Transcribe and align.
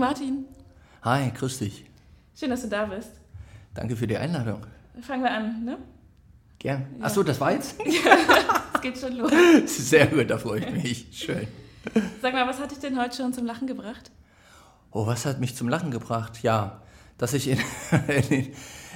Martin. 0.00 0.46
Hi, 1.02 1.30
grüß 1.30 1.58
dich. 1.58 1.84
Schön, 2.34 2.48
dass 2.48 2.62
du 2.62 2.68
da 2.68 2.86
bist. 2.86 3.10
Danke 3.74 3.94
für 3.94 4.06
die 4.06 4.16
Einladung. 4.16 4.62
Fangen 5.02 5.22
wir 5.22 5.30
an, 5.30 5.62
ne? 5.62 5.76
Gern. 6.58 6.86
Ja. 6.98 7.04
Achso, 7.04 7.22
das 7.22 7.38
war 7.38 7.52
jetzt? 7.52 7.76
es 8.74 8.80
geht 8.80 8.98
schon 8.98 9.16
los. 9.16 9.30
Sehr 9.66 10.06
gut, 10.06 10.30
da 10.30 10.38
freue 10.38 10.60
ich 10.60 10.70
mich. 10.70 11.06
Schön. 11.12 11.46
Sag 12.22 12.32
mal, 12.32 12.48
was 12.48 12.58
hat 12.58 12.70
dich 12.70 12.78
denn 12.78 12.98
heute 12.98 13.14
schon 13.14 13.34
zum 13.34 13.44
Lachen 13.44 13.66
gebracht? 13.66 14.10
Oh, 14.90 15.06
was 15.06 15.26
hat 15.26 15.38
mich 15.38 15.54
zum 15.54 15.68
Lachen 15.68 15.90
gebracht? 15.90 16.42
Ja, 16.42 16.80
dass 17.18 17.34
ich, 17.34 17.48
in, 17.48 17.58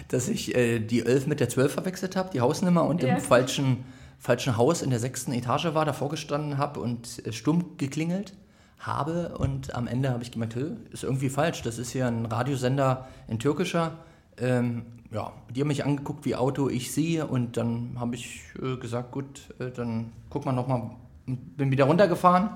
dass 0.09 0.29
ich 0.29 0.55
äh, 0.55 0.81
die 0.81 1.05
11 1.05 1.27
mit 1.27 1.39
der 1.39 1.51
12 1.51 1.75
verwechselt 1.75 2.17
habe, 2.17 2.31
die 2.33 2.41
Hausnummer, 2.41 2.85
und 2.85 3.03
ja. 3.03 3.15
im 3.15 3.21
falschen, 3.21 3.85
falschen 4.19 4.57
Haus 4.57 4.81
in 4.81 4.89
der 4.89 5.01
sechsten 5.01 5.33
Etage 5.33 5.75
war, 5.75 5.85
davor 5.85 6.09
gestanden 6.09 6.57
habe 6.57 6.81
und 6.81 7.27
äh, 7.27 7.33
stumm 7.33 7.77
geklingelt 7.77 8.33
habe. 8.79 9.37
Und 9.39 9.75
am 9.75 9.87
Ende 9.87 10.11
habe 10.11 10.23
ich 10.23 10.31
gemerkt, 10.31 10.57
ist 10.91 11.05
irgendwie 11.05 11.29
falsch. 11.29 11.63
Das 11.63 11.79
ist 11.79 11.91
hier 11.91 12.07
ein 12.07 12.27
Radiosender 12.27 13.09
in 13.29 13.39
türkischer. 13.39 13.93
Ähm, 14.39 14.83
ja, 15.11 15.33
die 15.55 15.61
haben 15.61 15.69
mich 15.69 15.85
angeguckt, 15.85 16.25
wie 16.25 16.35
Auto 16.35 16.69
ich 16.69 16.93
sehe. 16.93 17.27
Und 17.27 17.57
dann 17.57 17.97
habe 17.99 18.15
ich 18.15 18.43
äh, 18.61 18.77
gesagt, 18.77 19.13
gut, 19.13 19.55
äh, 19.59 19.71
dann 19.71 20.13
guck 20.31 20.45
mal 20.45 20.53
nochmal. 20.53 20.91
Bin 21.27 21.71
wieder 21.71 21.85
runtergefahren. 21.85 22.51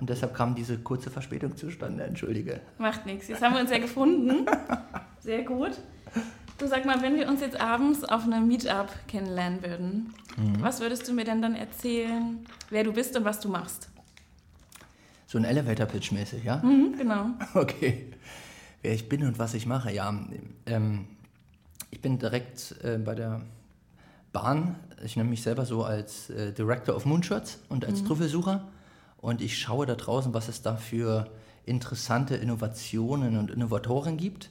Und 0.00 0.08
deshalb 0.08 0.34
kam 0.34 0.54
diese 0.54 0.78
kurze 0.78 1.10
Verspätung 1.10 1.56
zustande, 1.56 2.04
entschuldige. 2.04 2.60
Macht 2.78 3.06
nichts. 3.06 3.28
Jetzt 3.28 3.42
haben 3.42 3.54
wir 3.54 3.60
uns 3.60 3.70
ja 3.70 3.78
gefunden. 3.78 4.46
Sehr 5.20 5.42
gut. 5.42 5.78
Du 6.58 6.66
sag 6.66 6.84
mal, 6.84 7.02
wenn 7.02 7.16
wir 7.16 7.28
uns 7.28 7.40
jetzt 7.40 7.60
abends 7.60 8.04
auf 8.04 8.24
einem 8.24 8.48
Meetup 8.48 8.88
kennenlernen 9.06 9.62
würden, 9.62 10.14
mhm. 10.36 10.62
was 10.62 10.80
würdest 10.80 11.06
du 11.08 11.12
mir 11.12 11.24
denn 11.24 11.42
dann 11.42 11.54
erzählen, 11.54 12.38
wer 12.70 12.84
du 12.84 12.92
bist 12.92 13.16
und 13.16 13.24
was 13.24 13.40
du 13.40 13.48
machst? 13.48 13.91
So 15.32 15.38
ein 15.38 15.44
Elevator-Pitch 15.44 16.12
mäßig, 16.12 16.44
ja? 16.44 16.58
Mhm, 16.58 16.94
genau. 16.98 17.28
Okay. 17.54 18.12
Wer 18.82 18.92
ich 18.92 19.08
bin 19.08 19.24
und 19.24 19.38
was 19.38 19.54
ich 19.54 19.64
mache, 19.64 19.90
ja. 19.90 20.14
Ähm, 20.66 21.06
ich 21.90 22.02
bin 22.02 22.18
direkt 22.18 22.74
äh, 22.82 22.98
bei 22.98 23.14
der 23.14 23.40
Bahn. 24.34 24.76
Ich 25.02 25.16
nenne 25.16 25.30
mich 25.30 25.40
selber 25.40 25.64
so 25.64 25.84
als 25.84 26.28
äh, 26.28 26.52
Director 26.52 26.94
of 26.94 27.06
Moonshots 27.06 27.60
und 27.70 27.86
als 27.86 28.02
mhm. 28.02 28.08
Trüffelsucher. 28.08 28.68
Und 29.22 29.40
ich 29.40 29.58
schaue 29.58 29.86
da 29.86 29.94
draußen, 29.94 30.34
was 30.34 30.48
es 30.48 30.60
da 30.60 30.76
für 30.76 31.30
interessante 31.64 32.36
Innovationen 32.36 33.38
und 33.38 33.50
Innovatoren 33.50 34.18
gibt. 34.18 34.50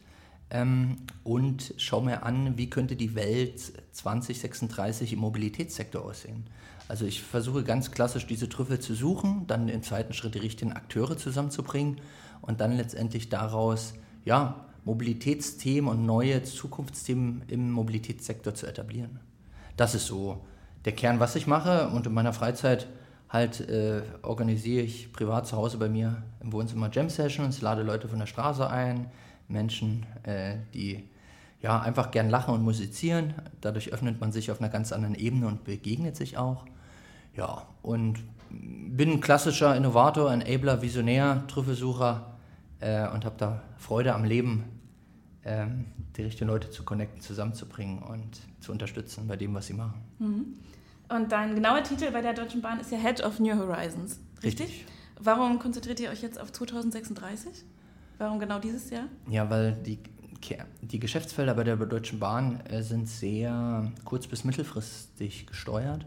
Ähm, 0.49 0.97
und 1.23 1.75
schaue 1.77 2.05
mir 2.05 2.23
an, 2.23 2.57
wie 2.57 2.71
könnte 2.71 2.95
die 2.95 3.13
Welt 3.13 3.61
2036 3.91 5.13
im 5.13 5.19
Mobilitätssektor 5.19 6.03
aussehen. 6.03 6.47
Also 6.91 7.05
ich 7.05 7.21
versuche 7.23 7.63
ganz 7.63 7.91
klassisch 7.91 8.27
diese 8.27 8.49
Trüffel 8.49 8.77
zu 8.79 8.93
suchen, 8.93 9.47
dann 9.47 9.69
im 9.69 9.81
zweiten 9.81 10.11
Schritt 10.11 10.35
die 10.35 10.39
richtigen 10.39 10.73
Akteure 10.73 11.15
zusammenzubringen 11.15 12.01
und 12.41 12.59
dann 12.59 12.75
letztendlich 12.75 13.29
daraus 13.29 13.93
ja, 14.25 14.65
Mobilitätsthemen 14.83 15.89
und 15.89 16.05
neue 16.05 16.43
Zukunftsthemen 16.43 17.43
im 17.47 17.71
Mobilitätssektor 17.71 18.55
zu 18.55 18.67
etablieren. 18.67 19.21
Das 19.77 19.95
ist 19.95 20.05
so 20.05 20.45
der 20.83 20.91
Kern, 20.91 21.21
was 21.21 21.37
ich 21.37 21.47
mache 21.47 21.87
und 21.87 22.07
in 22.07 22.13
meiner 22.13 22.33
Freizeit 22.33 22.89
halt 23.29 23.61
äh, 23.69 24.01
organisiere 24.21 24.83
ich 24.83 25.13
privat 25.13 25.47
zu 25.47 25.55
Hause 25.55 25.77
bei 25.77 25.87
mir 25.87 26.23
im 26.41 26.51
Wohnzimmer 26.51 26.89
Jam 26.91 27.09
Sessions, 27.09 27.61
lade 27.61 27.83
Leute 27.83 28.09
von 28.09 28.19
der 28.19 28.25
Straße 28.25 28.69
ein, 28.69 29.09
Menschen, 29.47 30.05
äh, 30.23 30.57
die 30.73 31.07
ja 31.61 31.79
einfach 31.79 32.11
gern 32.11 32.29
lachen 32.29 32.53
und 32.53 32.63
musizieren. 32.63 33.33
Dadurch 33.61 33.93
öffnet 33.93 34.19
man 34.19 34.33
sich 34.33 34.51
auf 34.51 34.59
einer 34.59 34.69
ganz 34.69 34.91
anderen 34.91 35.15
Ebene 35.15 35.47
und 35.47 35.63
begegnet 35.63 36.17
sich 36.17 36.37
auch. 36.37 36.65
Ja, 37.35 37.65
und 37.81 38.19
bin 38.49 39.11
ein 39.11 39.21
klassischer 39.21 39.75
Innovator, 39.75 40.31
Enabler, 40.31 40.81
Visionär, 40.81 41.43
Trüffelsucher 41.47 42.33
äh, 42.79 43.07
und 43.09 43.25
habe 43.25 43.35
da 43.37 43.61
Freude 43.77 44.13
am 44.13 44.23
Leben, 44.23 44.65
äh, 45.43 45.65
die 46.17 46.23
richtigen 46.23 46.49
Leute 46.49 46.69
zu 46.69 46.83
connecten, 46.83 47.21
zusammenzubringen 47.21 47.99
und 47.99 48.41
zu 48.59 48.71
unterstützen 48.71 49.27
bei 49.27 49.37
dem, 49.37 49.53
was 49.53 49.67
sie 49.67 49.73
machen. 49.73 50.01
Mhm. 50.19 50.45
Und 51.09 51.31
dein 51.31 51.55
genauer 51.55 51.83
Titel 51.83 52.11
bei 52.11 52.21
der 52.21 52.33
Deutschen 52.33 52.61
Bahn 52.61 52.79
ist 52.79 52.91
ja 52.91 52.97
Head 52.97 53.23
of 53.23 53.39
New 53.39 53.55
Horizons, 53.57 54.19
richtig? 54.43 54.67
richtig? 54.67 54.85
Warum 55.19 55.59
konzentriert 55.59 55.99
ihr 55.99 56.09
euch 56.09 56.21
jetzt 56.21 56.39
auf 56.39 56.51
2036? 56.51 57.63
Warum 58.17 58.39
genau 58.39 58.59
dieses 58.59 58.89
Jahr? 58.89 59.05
Ja, 59.29 59.49
weil 59.49 59.73
die, 59.73 59.99
die 60.81 60.99
Geschäftsfelder 60.99 61.53
bei 61.53 61.63
der 61.63 61.75
Deutschen 61.75 62.19
Bahn 62.19 62.61
äh, 62.65 62.81
sind 62.81 63.07
sehr 63.07 63.91
kurz- 64.05 64.27
bis 64.27 64.43
mittelfristig 64.43 65.47
gesteuert. 65.47 66.05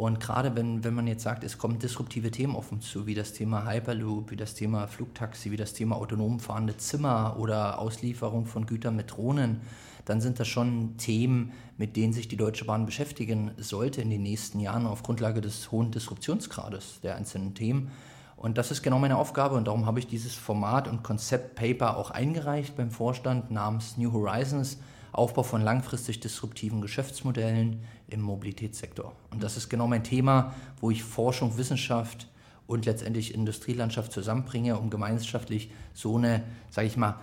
Und 0.00 0.18
gerade 0.18 0.56
wenn, 0.56 0.82
wenn 0.82 0.94
man 0.94 1.06
jetzt 1.06 1.24
sagt, 1.24 1.44
es 1.44 1.58
kommen 1.58 1.78
disruptive 1.78 2.30
Themen 2.30 2.56
auf 2.56 2.72
uns 2.72 2.88
zu, 2.88 3.06
wie 3.06 3.12
das 3.12 3.34
Thema 3.34 3.70
Hyperloop, 3.70 4.30
wie 4.30 4.36
das 4.36 4.54
Thema 4.54 4.86
Flugtaxi, 4.86 5.50
wie 5.50 5.58
das 5.58 5.74
Thema 5.74 5.96
autonom 5.96 6.40
fahrende 6.40 6.74
Zimmer 6.78 7.36
oder 7.38 7.78
Auslieferung 7.78 8.46
von 8.46 8.64
Gütern 8.64 8.96
mit 8.96 9.10
Drohnen, 9.10 9.60
dann 10.06 10.22
sind 10.22 10.40
das 10.40 10.48
schon 10.48 10.96
Themen, 10.96 11.52
mit 11.76 11.96
denen 11.96 12.14
sich 12.14 12.28
die 12.28 12.38
Deutsche 12.38 12.64
Bahn 12.64 12.86
beschäftigen 12.86 13.50
sollte 13.58 14.00
in 14.00 14.08
den 14.08 14.22
nächsten 14.22 14.58
Jahren 14.58 14.86
auf 14.86 15.02
Grundlage 15.02 15.42
des 15.42 15.70
hohen 15.70 15.90
Disruptionsgrades 15.90 17.02
der 17.02 17.16
einzelnen 17.16 17.54
Themen. 17.54 17.90
Und 18.38 18.56
das 18.56 18.70
ist 18.70 18.80
genau 18.80 18.98
meine 19.00 19.18
Aufgabe 19.18 19.56
und 19.56 19.66
darum 19.66 19.84
habe 19.84 19.98
ich 19.98 20.06
dieses 20.06 20.32
Format 20.34 20.88
und 20.88 21.02
Konzeptpaper 21.02 21.98
auch 21.98 22.10
eingereicht 22.10 22.74
beim 22.74 22.90
Vorstand 22.90 23.50
namens 23.50 23.98
New 23.98 24.14
Horizons 24.14 24.78
Aufbau 25.12 25.42
von 25.42 25.62
langfristig 25.62 26.20
disruptiven 26.20 26.80
Geschäftsmodellen 26.80 27.82
im 28.10 28.20
Mobilitätssektor. 28.20 29.14
Und 29.30 29.42
das 29.42 29.56
ist 29.56 29.68
genau 29.68 29.86
mein 29.86 30.04
Thema, 30.04 30.54
wo 30.80 30.90
ich 30.90 31.02
Forschung, 31.02 31.56
Wissenschaft 31.56 32.28
und 32.66 32.86
letztendlich 32.86 33.34
Industrielandschaft 33.34 34.12
zusammenbringe, 34.12 34.78
um 34.78 34.90
gemeinschaftlich 34.90 35.70
so 35.92 36.16
eine, 36.16 36.44
sage 36.70 36.86
ich 36.86 36.96
mal, 36.96 37.18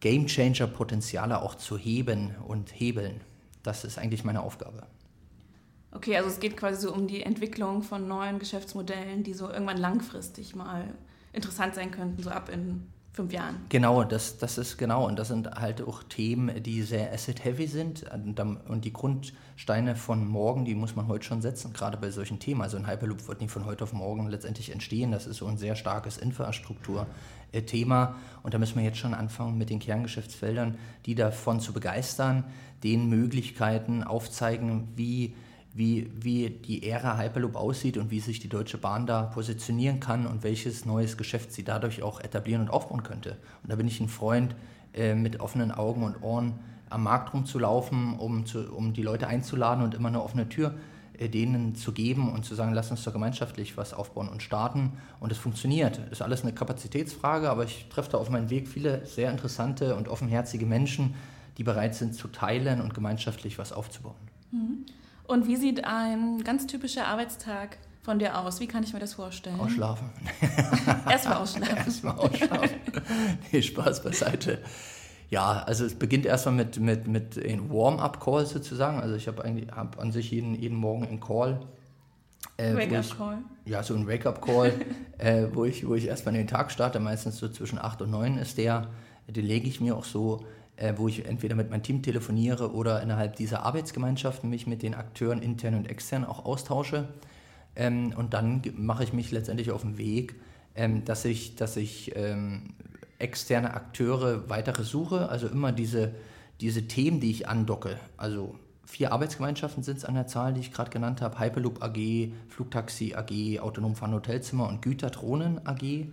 Gamechanger-Potenziale 0.00 1.42
auch 1.42 1.54
zu 1.54 1.76
heben 1.76 2.34
und 2.46 2.70
hebeln. 2.70 3.20
Das 3.62 3.84
ist 3.84 3.98
eigentlich 3.98 4.24
meine 4.24 4.42
Aufgabe. 4.42 4.86
Okay, 5.92 6.16
also 6.16 6.28
es 6.28 6.40
geht 6.40 6.56
quasi 6.56 6.82
so 6.82 6.92
um 6.92 7.06
die 7.06 7.22
Entwicklung 7.22 7.82
von 7.82 8.06
neuen 8.06 8.38
Geschäftsmodellen, 8.38 9.22
die 9.22 9.32
so 9.32 9.50
irgendwann 9.50 9.78
langfristig 9.78 10.54
mal 10.54 10.94
interessant 11.32 11.74
sein 11.74 11.90
könnten, 11.90 12.22
so 12.22 12.30
ab 12.30 12.48
in 12.48 12.86
fünf 13.16 13.32
Jahren. 13.32 13.56
Genau, 13.70 14.04
das, 14.04 14.36
das 14.36 14.58
ist 14.58 14.76
genau. 14.76 15.06
Und 15.06 15.18
das 15.18 15.28
sind 15.28 15.50
halt 15.50 15.80
auch 15.80 16.02
Themen, 16.02 16.62
die 16.62 16.82
sehr 16.82 17.12
asset-heavy 17.12 17.66
sind. 17.66 18.04
Und 18.68 18.84
die 18.84 18.92
Grundsteine 18.92 19.96
von 19.96 20.28
morgen, 20.28 20.66
die 20.66 20.74
muss 20.74 20.94
man 20.94 21.08
heute 21.08 21.24
schon 21.24 21.40
setzen, 21.40 21.72
gerade 21.72 21.96
bei 21.96 22.10
solchen 22.10 22.38
Themen. 22.38 22.60
Also 22.60 22.76
ein 22.76 22.86
Hyperloop 22.86 23.26
wird 23.26 23.40
nicht 23.40 23.50
von 23.50 23.64
heute 23.64 23.84
auf 23.84 23.94
morgen 23.94 24.28
letztendlich 24.28 24.70
entstehen. 24.70 25.12
Das 25.12 25.26
ist 25.26 25.38
so 25.38 25.46
ein 25.46 25.56
sehr 25.56 25.76
starkes 25.76 26.18
Infrastrukturthema. 26.18 28.16
Und 28.42 28.52
da 28.52 28.58
müssen 28.58 28.76
wir 28.76 28.84
jetzt 28.84 28.98
schon 28.98 29.14
anfangen 29.14 29.56
mit 29.56 29.70
den 29.70 29.78
Kerngeschäftsfeldern, 29.78 30.76
die 31.06 31.14
davon 31.14 31.60
zu 31.60 31.72
begeistern, 31.72 32.44
den 32.84 33.08
Möglichkeiten 33.08 34.04
aufzeigen, 34.04 34.88
wie 34.94 35.34
wie, 35.76 36.10
wie 36.18 36.48
die 36.50 36.88
Ära 36.88 37.18
Hyperloop 37.18 37.54
aussieht 37.54 37.98
und 37.98 38.10
wie 38.10 38.20
sich 38.20 38.40
die 38.40 38.48
Deutsche 38.48 38.78
Bahn 38.78 39.06
da 39.06 39.24
positionieren 39.24 40.00
kann 40.00 40.26
und 40.26 40.42
welches 40.42 40.86
neues 40.86 41.16
Geschäft 41.18 41.52
sie 41.52 41.64
dadurch 41.64 42.02
auch 42.02 42.20
etablieren 42.20 42.62
und 42.62 42.70
aufbauen 42.70 43.02
könnte. 43.02 43.36
Und 43.62 43.70
da 43.70 43.76
bin 43.76 43.86
ich 43.86 44.00
ein 44.00 44.08
Freund, 44.08 44.54
äh, 44.94 45.14
mit 45.14 45.40
offenen 45.40 45.72
Augen 45.72 46.02
und 46.02 46.22
Ohren 46.22 46.54
am 46.88 47.02
Markt 47.02 47.34
rumzulaufen, 47.34 48.18
um, 48.18 48.46
zu, 48.46 48.72
um 48.72 48.94
die 48.94 49.02
Leute 49.02 49.26
einzuladen 49.26 49.84
und 49.84 49.94
immer 49.94 50.08
eine 50.08 50.22
offene 50.22 50.48
Tür 50.48 50.74
äh, 51.18 51.28
denen 51.28 51.74
zu 51.74 51.92
geben 51.92 52.32
und 52.32 52.44
zu 52.44 52.54
sagen, 52.54 52.72
lass 52.72 52.90
uns 52.90 53.04
doch 53.04 53.12
gemeinschaftlich 53.12 53.76
was 53.76 53.92
aufbauen 53.92 54.28
und 54.28 54.42
starten. 54.42 54.92
Und 55.20 55.32
es 55.32 55.38
funktioniert. 55.38 56.00
Ist 56.10 56.22
alles 56.22 56.42
eine 56.42 56.52
Kapazitätsfrage, 56.52 57.50
aber 57.50 57.64
ich 57.64 57.86
treffe 57.90 58.12
da 58.12 58.18
auf 58.18 58.30
meinem 58.30 58.48
Weg 58.48 58.68
viele 58.68 59.04
sehr 59.04 59.30
interessante 59.30 59.94
und 59.96 60.08
offenherzige 60.08 60.64
Menschen, 60.64 61.14
die 61.58 61.64
bereit 61.64 61.94
sind 61.94 62.14
zu 62.14 62.28
teilen 62.28 62.80
und 62.80 62.94
gemeinschaftlich 62.94 63.58
was 63.58 63.72
aufzubauen. 63.72 64.16
Mhm. 64.50 64.86
Und 65.26 65.46
wie 65.46 65.56
sieht 65.56 65.84
ein 65.84 66.44
ganz 66.44 66.66
typischer 66.66 67.06
Arbeitstag 67.06 67.78
von 68.02 68.18
dir 68.18 68.38
aus? 68.38 68.60
Wie 68.60 68.66
kann 68.66 68.84
ich 68.84 68.92
mir 68.92 69.00
das 69.00 69.14
vorstellen? 69.14 69.58
Ausschlafen. 69.58 70.10
Erstmal 71.08 71.38
ausschlafen. 71.38 71.76
Erstmal 71.84 72.16
ausschlafen. 72.16 72.70
nee, 73.50 73.62
Spaß 73.62 74.02
beiseite. 74.02 74.60
Ja, 75.28 75.64
also 75.64 75.84
es 75.84 75.94
beginnt 75.94 76.24
erstmal 76.24 76.54
mit, 76.54 76.78
mit, 76.78 77.08
mit 77.08 77.44
einem 77.44 77.70
Warm-up-Call 77.70 78.46
sozusagen. 78.46 79.00
Also 79.00 79.16
ich 79.16 79.26
habe 79.26 79.42
hab 79.74 79.98
an 79.98 80.12
sich 80.12 80.30
jeden, 80.30 80.54
jeden 80.54 80.76
Morgen 80.76 81.04
einen 81.04 81.20
Call. 81.20 81.60
Äh, 82.56 82.74
Wake-up-Call. 82.74 83.38
Ja, 83.64 83.82
so 83.82 83.94
ein 83.94 84.06
Wake-up-Call, 84.06 84.72
äh, 85.18 85.46
wo, 85.52 85.64
ich, 85.64 85.86
wo 85.86 85.94
ich 85.94 86.06
erstmal 86.06 86.34
den 86.34 86.46
Tag 86.46 86.70
starte. 86.70 87.00
Meistens 87.00 87.38
so 87.38 87.48
zwischen 87.48 87.78
8 87.78 88.02
und 88.02 88.10
9 88.10 88.38
ist 88.38 88.58
der. 88.58 88.88
Den 89.26 89.44
lege 89.44 89.66
ich 89.66 89.80
mir 89.80 89.96
auch 89.96 90.04
so 90.04 90.46
äh, 90.76 90.94
wo 90.96 91.08
ich 91.08 91.24
entweder 91.26 91.54
mit 91.54 91.70
meinem 91.70 91.82
Team 91.82 92.02
telefoniere 92.02 92.72
oder 92.72 93.02
innerhalb 93.02 93.36
dieser 93.36 93.64
Arbeitsgemeinschaften 93.64 94.48
mich 94.50 94.66
mit 94.66 94.82
den 94.82 94.94
Akteuren 94.94 95.42
intern 95.42 95.74
und 95.74 95.88
extern 95.88 96.24
auch 96.24 96.44
austausche. 96.44 97.08
Ähm, 97.74 98.12
und 98.16 98.34
dann 98.34 98.62
mache 98.76 99.04
ich 99.04 99.12
mich 99.12 99.30
letztendlich 99.30 99.70
auf 99.70 99.82
den 99.82 99.98
Weg, 99.98 100.36
ähm, 100.74 101.04
dass 101.04 101.24
ich, 101.24 101.56
dass 101.56 101.76
ich 101.76 102.14
ähm, 102.16 102.74
externe 103.18 103.74
Akteure 103.74 104.48
weitere 104.48 104.84
suche, 104.84 105.28
also 105.28 105.48
immer 105.48 105.72
diese, 105.72 106.12
diese 106.60 106.86
Themen, 106.86 107.20
die 107.20 107.30
ich 107.30 107.48
andocke. 107.48 107.98
Also 108.16 108.54
vier 108.84 109.12
Arbeitsgemeinschaften 109.12 109.82
sind 109.82 109.98
es 109.98 110.04
an 110.04 110.14
der 110.14 110.26
Zahl, 110.26 110.52
die 110.52 110.60
ich 110.60 110.72
gerade 110.72 110.90
genannt 110.90 111.22
habe. 111.22 111.38
Hyperloop 111.38 111.82
AG, 111.82 112.32
Flugtaxi 112.48 113.14
AG, 113.14 113.60
Autonom 113.60 113.96
Fahren 113.96 114.12
Hotelzimmer 114.12 114.68
und 114.68 114.82
Güterdrohnen 114.82 115.66
AG. 115.66 116.06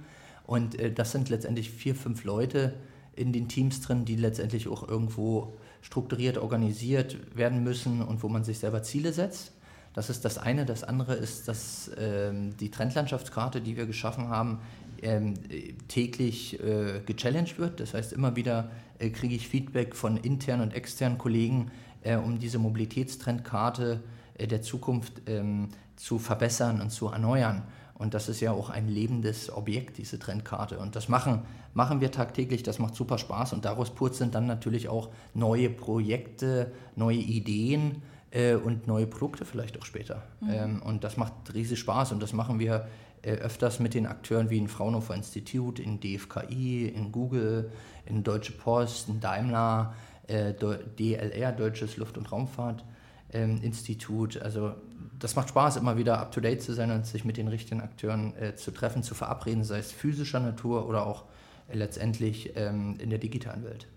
Und 0.45 0.79
äh, 0.79 0.91
das 0.91 1.11
sind 1.11 1.29
letztendlich 1.29 1.69
vier, 1.69 1.95
fünf 1.95 2.23
Leute 2.23 2.73
in 3.15 3.31
den 3.31 3.47
Teams 3.47 3.81
drin, 3.81 4.05
die 4.05 4.15
letztendlich 4.15 4.67
auch 4.67 4.87
irgendwo 4.87 5.53
strukturiert 5.81 6.37
organisiert 6.37 7.17
werden 7.35 7.63
müssen 7.63 8.01
und 8.01 8.23
wo 8.23 8.29
man 8.29 8.43
sich 8.43 8.59
selber 8.59 8.83
Ziele 8.83 9.13
setzt. 9.13 9.51
Das 9.93 10.09
ist 10.09 10.25
das 10.25 10.37
eine. 10.37 10.65
Das 10.65 10.83
andere 10.83 11.13
ist, 11.13 11.47
dass 11.47 11.91
ähm, 11.97 12.57
die 12.57 12.71
Trendlandschaftskarte, 12.71 13.61
die 13.61 13.77
wir 13.77 13.85
geschaffen 13.85 14.29
haben, 14.29 14.59
ähm, 15.03 15.35
täglich 15.87 16.59
äh, 16.63 17.01
gechallenged 17.05 17.59
wird. 17.59 17.79
Das 17.79 17.93
heißt, 17.93 18.13
immer 18.13 18.35
wieder 18.35 18.71
äh, 18.99 19.09
kriege 19.09 19.35
ich 19.35 19.47
Feedback 19.47 19.95
von 19.95 20.17
internen 20.17 20.63
und 20.63 20.73
externen 20.73 21.17
Kollegen, 21.17 21.69
äh, 22.01 22.15
um 22.15 22.39
diese 22.39 22.57
Mobilitätstrendkarte 22.57 24.01
äh, 24.35 24.47
der 24.47 24.61
Zukunft 24.61 25.21
ähm, 25.27 25.69
zu 25.95 26.17
verbessern 26.17 26.81
und 26.81 26.89
zu 26.89 27.09
erneuern. 27.09 27.63
Und 28.03 28.13
das 28.13 28.27
ist 28.27 28.41
ja 28.41 28.51
auch 28.51 28.69
ein 28.69 28.89
lebendes 28.89 29.49
Objekt, 29.49 29.97
diese 29.97 30.19
Trendkarte. 30.19 30.77
Und 30.77 30.97
das 30.97 31.07
machen, 31.07 31.43
machen 31.73 32.01
wir 32.01 32.11
tagtäglich, 32.11 32.61
das 32.61 32.77
macht 32.77 32.95
super 32.95 33.17
Spaß. 33.17 33.53
Und 33.53 33.63
daraus 33.63 33.91
purzeln 33.91 34.29
dann 34.29 34.45
natürlich 34.45 34.89
auch 34.89 35.07
neue 35.33 35.69
Projekte, 35.69 36.73
neue 36.97 37.15
Ideen 37.15 38.01
äh, 38.31 38.55
und 38.55 38.87
neue 38.87 39.07
Produkte 39.07 39.45
vielleicht 39.45 39.79
auch 39.79 39.85
später. 39.85 40.21
Mhm. 40.41 40.49
Ähm, 40.51 40.81
und 40.81 41.05
das 41.05 41.15
macht 41.15 41.31
riesig 41.53 41.79
Spaß. 41.79 42.11
Und 42.11 42.21
das 42.21 42.33
machen 42.33 42.59
wir 42.59 42.89
äh, 43.21 43.35
öfters 43.35 43.79
mit 43.79 43.93
den 43.93 44.05
Akteuren 44.05 44.49
wie 44.49 44.57
in 44.57 44.67
Fraunhofer 44.67 45.15
Institut, 45.15 45.79
in 45.79 46.01
DFKI, 46.01 46.87
in 46.89 47.09
Google, 47.13 47.71
in 48.05 48.21
Deutsche 48.21 48.51
Post, 48.51 49.07
in 49.07 49.21
Daimler, 49.21 49.93
äh, 50.27 50.53
DLR, 50.53 51.53
Deutsches 51.53 51.95
Luft- 51.95 52.17
und 52.17 52.29
Raumfahrtinstitut. 52.29 52.92
Ähm, 53.33 53.61
also 54.41 54.75
das 55.19 55.35
macht 55.35 55.49
Spaß, 55.49 55.77
immer 55.77 55.97
wieder 55.97 56.19
up-to-date 56.19 56.61
zu 56.61 56.73
sein 56.73 56.91
und 56.91 57.05
sich 57.05 57.25
mit 57.25 57.37
den 57.37 57.47
richtigen 57.47 57.81
Akteuren 57.81 58.35
äh, 58.35 58.55
zu 58.55 58.71
treffen, 58.71 59.03
zu 59.03 59.15
verabreden, 59.15 59.63
sei 59.63 59.79
es 59.79 59.91
physischer 59.91 60.39
Natur 60.39 60.87
oder 60.87 61.05
auch 61.05 61.25
äh, 61.69 61.77
letztendlich 61.77 62.53
ähm, 62.55 62.97
in 62.99 63.09
der 63.09 63.19
digitalen 63.19 63.63
Welt. 63.63 63.87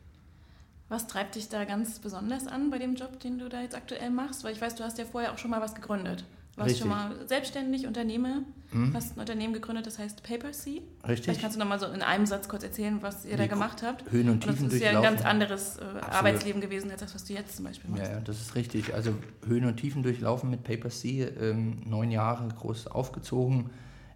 Was 0.88 1.08
treibt 1.08 1.34
dich 1.34 1.48
da 1.48 1.64
ganz 1.64 1.98
besonders 1.98 2.46
an 2.46 2.70
bei 2.70 2.78
dem 2.78 2.94
Job, 2.94 3.18
den 3.18 3.38
du 3.38 3.48
da 3.48 3.60
jetzt 3.60 3.74
aktuell 3.74 4.10
machst? 4.10 4.44
Weil 4.44 4.52
ich 4.52 4.60
weiß, 4.60 4.76
du 4.76 4.84
hast 4.84 4.98
ja 4.98 5.04
vorher 5.04 5.32
auch 5.32 5.38
schon 5.38 5.50
mal 5.50 5.60
was 5.60 5.74
gegründet. 5.74 6.24
Warst 6.56 6.70
Richtig. 6.70 6.80
schon 6.80 6.88
mal 6.88 7.14
selbstständig, 7.26 7.86
Unternehmer, 7.86 8.42
mhm. 8.72 8.94
hast 8.94 9.14
ein 9.14 9.20
Unternehmen 9.20 9.52
gegründet, 9.52 9.86
das 9.86 9.98
heißt 9.98 10.22
PaperSea. 10.22 10.80
Richtig. 11.06 11.24
Vielleicht 11.24 11.42
kannst 11.42 11.56
du 11.56 11.60
noch 11.60 11.68
mal 11.68 11.78
so 11.78 11.84
in 11.84 12.00
einem 12.00 12.24
Satz 12.24 12.48
kurz 12.48 12.62
erzählen, 12.62 13.02
was 13.02 13.26
ihr 13.26 13.32
Die 13.32 13.36
da 13.36 13.46
gemacht 13.46 13.82
habt. 13.82 14.10
Höhen 14.10 14.30
und 14.30 14.40
Tiefen 14.40 14.64
und 14.64 14.66
Das 14.68 14.74
ist 14.74 14.82
ja 14.82 14.96
ein 14.96 15.02
ganz 15.02 15.22
anderes 15.22 15.76
äh, 15.76 15.82
Arbeitsleben 16.00 16.62
gewesen 16.62 16.90
als 16.90 17.02
das, 17.02 17.14
was 17.14 17.26
du 17.26 17.34
jetzt 17.34 17.56
zum 17.56 17.66
Beispiel 17.66 17.90
machst. 17.90 18.04
Ja, 18.04 18.12
ja, 18.12 18.20
das 18.20 18.40
ist 18.40 18.54
richtig. 18.54 18.94
Also 18.94 19.14
Höhen 19.46 19.66
und 19.66 19.76
Tiefen 19.76 20.02
durchlaufen 20.02 20.48
mit 20.48 20.64
PaperSea, 20.64 21.28
ähm, 21.38 21.82
neun 21.84 22.10
Jahre 22.10 22.48
groß 22.48 22.86
aufgezogen. 22.86 23.68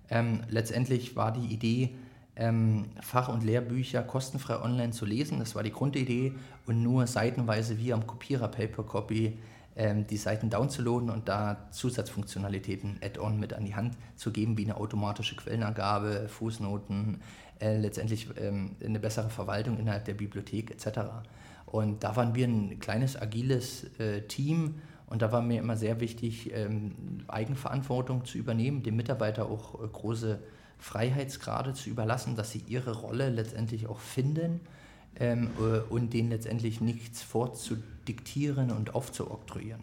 Ähm, 0.08 0.40
letztendlich 0.48 1.16
war 1.16 1.32
die 1.32 1.52
Idee, 1.52 1.94
ähm, 2.37 2.87
Fach- 3.02 3.28
und 3.28 3.44
Lehrbücher 3.44 4.02
kostenfrei 4.02 4.62
online 4.62 4.92
zu 4.92 5.04
lesen. 5.04 5.40
Das 5.40 5.54
war 5.54 5.62
die 5.62 5.72
Grundidee 5.72 6.32
und 6.66 6.82
nur 6.82 7.06
seitenweise 7.06 7.78
wie 7.78 7.92
am 7.92 8.06
Kopierer 8.06 8.48
Paper 8.48 8.82
Copy 8.82 9.26
ähm, 9.26 9.40
die 9.76 10.17
Seiten 10.17 10.50
downzuladen 10.50 11.11
und 11.11 11.28
da 11.28 11.69
Zusatzfunktionalitäten, 11.70 12.99
Add-on 13.02 13.38
mit 13.38 13.55
an 13.55 13.64
die 13.64 13.75
Hand 13.75 13.96
zu 14.17 14.31
geben, 14.32 14.58
wie 14.58 14.64
eine 14.64 14.76
automatische 14.76 15.37
Quellenangabe, 15.37 16.28
Fußnoten, 16.28 17.22
äh, 17.61 17.76
letztendlich 17.76 18.28
ähm, 18.37 18.76
eine 18.84 18.99
bessere 18.99 19.31
Verwaltung 19.31 19.78
innerhalb 19.78 20.05
der 20.06 20.14
Bibliothek 20.14 20.70
etc. 20.70 21.00
Und 21.67 22.02
da 22.02 22.17
waren 22.17 22.34
wir 22.34 22.46
ein 22.46 22.78
kleines, 22.81 23.20
agiles 23.20 23.84
äh, 23.99 24.22
Team 24.22 24.76
und 25.06 25.22
da 25.22 25.31
war 25.31 25.43
mir 25.43 25.61
immer 25.61 25.76
sehr 25.76 26.00
wichtig, 26.00 26.52
ähm, 26.55 26.93
Eigenverantwortung 27.28 28.25
zu 28.25 28.38
übernehmen, 28.38 28.82
dem 28.82 28.96
Mitarbeiter 28.96 29.46
auch 29.46 29.82
äh, 29.82 29.87
große 29.87 30.40
Freiheitsgrade 30.78 31.75
zu 31.75 31.90
überlassen, 31.90 32.37
dass 32.37 32.50
sie 32.52 32.62
ihre 32.66 32.96
Rolle 32.96 33.28
letztendlich 33.28 33.87
auch 33.88 33.99
finden 33.99 34.61
ähm, 35.16 35.50
äh, 35.58 35.81
und 35.93 36.14
denen 36.14 36.31
letztendlich 36.31 36.81
nichts 36.81 37.23
vorzudiktieren 38.11 38.71
und 38.71 38.95
aufzuoktroyieren. 38.95 39.83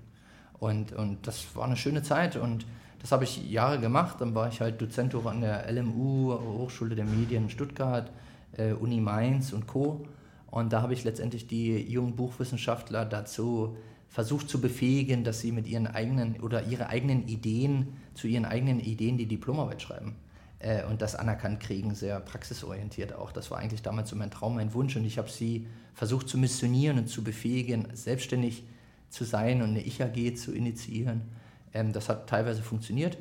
Und, 0.60 0.94
und 0.94 1.28
das 1.28 1.46
war 1.56 1.66
eine 1.66 1.78
schöne 1.78 2.04
Zeit 2.04 2.36
und 2.36 2.66
das 3.00 3.12
habe 3.12 3.24
ich 3.24 3.50
Jahre 3.50 3.80
gemacht. 3.80 4.18
Dann 4.20 4.34
war 4.34 4.50
ich 4.50 4.60
halt 4.60 4.82
Dozent 4.82 5.14
auch 5.16 5.26
an 5.26 5.42
der 5.42 5.72
LMU, 5.72 6.34
Hochschule 6.34 6.96
der 6.96 7.06
Medien 7.06 7.50
Stuttgart, 7.50 8.12
äh, 8.58 8.74
Uni 8.74 9.00
Mainz 9.00 9.54
und 9.54 9.68
Co. 9.68 10.06
Und 10.50 10.74
da 10.74 10.82
habe 10.82 10.94
ich 10.94 11.04
letztendlich 11.04 11.48
die 11.48 11.78
jungen 11.78 12.16
Buchwissenschaftler 12.16 13.06
dazu 13.06 13.78
versucht 14.10 14.50
zu 14.50 14.60
befähigen, 14.60 15.24
dass 15.24 15.42
sie 15.42 15.52
mit 15.52 15.68
ihren 15.68 15.86
eigenen 15.86 16.40
oder 16.40 16.64
ihre 16.64 16.88
eigenen 16.88 17.28
Ideen 17.28 17.94
zu 18.14 18.28
ihren 18.28 18.46
eigenen 18.46 18.80
Ideen 18.80 19.18
die 19.18 19.28
Diplomarbeit 19.28 19.82
schreiben 19.82 20.16
äh, 20.60 20.84
und 20.86 21.02
das 21.02 21.16
anerkannt 21.16 21.60
kriegen, 21.60 21.96
sehr 21.96 22.20
praxisorientiert 22.20 23.14
auch. 23.14 23.32
Das 23.32 23.52
war 23.52 23.60
eigentlich 23.60 23.82
damals 23.82 24.10
so 24.10 24.16
mein 24.16 24.32
Traum, 24.32 24.56
mein 24.56 24.74
Wunsch 24.74 24.96
und 24.96 25.06
ich 25.06 25.18
habe 25.18 25.30
sie 25.30 25.68
versucht 25.94 26.30
zu 26.30 26.38
missionieren 26.38 26.98
und 26.98 27.08
zu 27.08 27.24
befähigen, 27.24 27.88
selbstständig 27.94 28.64
zu 29.10 29.24
sein 29.24 29.62
und 29.62 29.70
eine 29.70 29.82
Ich-AG 29.82 30.36
zu 30.36 30.52
initiieren. 30.54 31.22
Ähm, 31.74 31.94
das 31.94 32.10
hat 32.10 32.28
teilweise 32.28 32.62
funktioniert. 32.62 33.18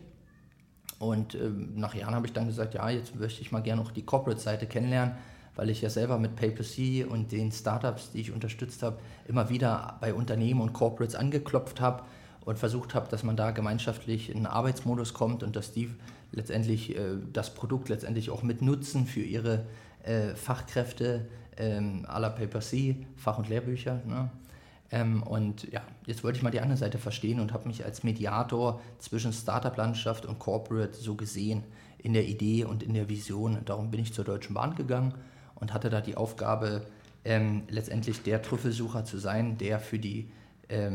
Und 0.98 1.34
ähm, 1.34 1.74
nach 1.74 1.94
Jahren 1.94 2.14
habe 2.14 2.26
ich 2.26 2.32
dann 2.32 2.46
gesagt, 2.46 2.74
ja, 2.74 2.88
jetzt 2.88 3.14
möchte 3.14 3.42
ich 3.42 3.52
mal 3.52 3.60
gerne 3.60 3.82
auch 3.82 3.90
die 3.90 4.04
Corporate-Seite 4.04 4.66
kennenlernen, 4.66 5.14
weil 5.54 5.68
ich 5.68 5.82
ja 5.82 5.90
selber 5.90 6.18
mit 6.18 6.36
PaperC 6.36 7.06
und 7.08 7.32
den 7.32 7.52
Startups, 7.52 8.12
die 8.12 8.20
ich 8.20 8.32
unterstützt 8.32 8.82
habe, 8.82 8.98
immer 9.26 9.50
wieder 9.50 9.98
bei 10.00 10.14
Unternehmen 10.14 10.60
und 10.60 10.72
Corporates 10.72 11.14
angeklopft 11.14 11.80
habe 11.80 12.04
und 12.46 12.58
versucht 12.60 12.94
habe, 12.94 13.08
dass 13.10 13.24
man 13.24 13.36
da 13.36 13.50
gemeinschaftlich 13.50 14.30
in 14.30 14.36
einen 14.36 14.46
Arbeitsmodus 14.46 15.12
kommt 15.12 15.42
und 15.42 15.56
dass 15.56 15.72
die 15.72 15.90
letztendlich 16.30 16.96
äh, 16.96 17.16
das 17.32 17.52
Produkt 17.52 17.88
letztendlich 17.88 18.30
auch 18.30 18.42
mit 18.42 18.62
nutzen 18.62 19.06
für 19.06 19.20
ihre 19.20 19.66
äh, 20.04 20.28
Fachkräfte 20.36 21.26
ähm, 21.56 22.06
à 22.08 22.20
la 22.20 22.30
Paper 22.30 22.60
C, 22.60 23.04
Fach- 23.16 23.38
und 23.38 23.48
Lehrbücher. 23.48 24.00
Ne? 24.06 24.30
Ähm, 24.92 25.24
und 25.24 25.70
ja, 25.72 25.82
jetzt 26.06 26.22
wollte 26.22 26.36
ich 26.36 26.44
mal 26.44 26.52
die 26.52 26.60
andere 26.60 26.78
Seite 26.78 26.98
verstehen 26.98 27.40
und 27.40 27.52
habe 27.52 27.66
mich 27.66 27.84
als 27.84 28.04
Mediator 28.04 28.80
zwischen 29.00 29.32
Startup-Landschaft 29.32 30.24
und 30.24 30.38
Corporate 30.38 30.94
so 30.94 31.16
gesehen 31.16 31.64
in 31.98 32.12
der 32.12 32.26
Idee 32.28 32.64
und 32.64 32.84
in 32.84 32.94
der 32.94 33.08
Vision. 33.08 33.58
Darum 33.64 33.90
bin 33.90 34.00
ich 34.00 34.14
zur 34.14 34.24
Deutschen 34.24 34.54
Bahn 34.54 34.76
gegangen 34.76 35.14
und 35.56 35.74
hatte 35.74 35.90
da 35.90 36.00
die 36.00 36.16
Aufgabe, 36.16 36.86
ähm, 37.24 37.64
letztendlich 37.68 38.22
der 38.22 38.40
Trüffelsucher 38.40 39.04
zu 39.04 39.18
sein, 39.18 39.58
der 39.58 39.80
für 39.80 39.98
die 39.98 40.30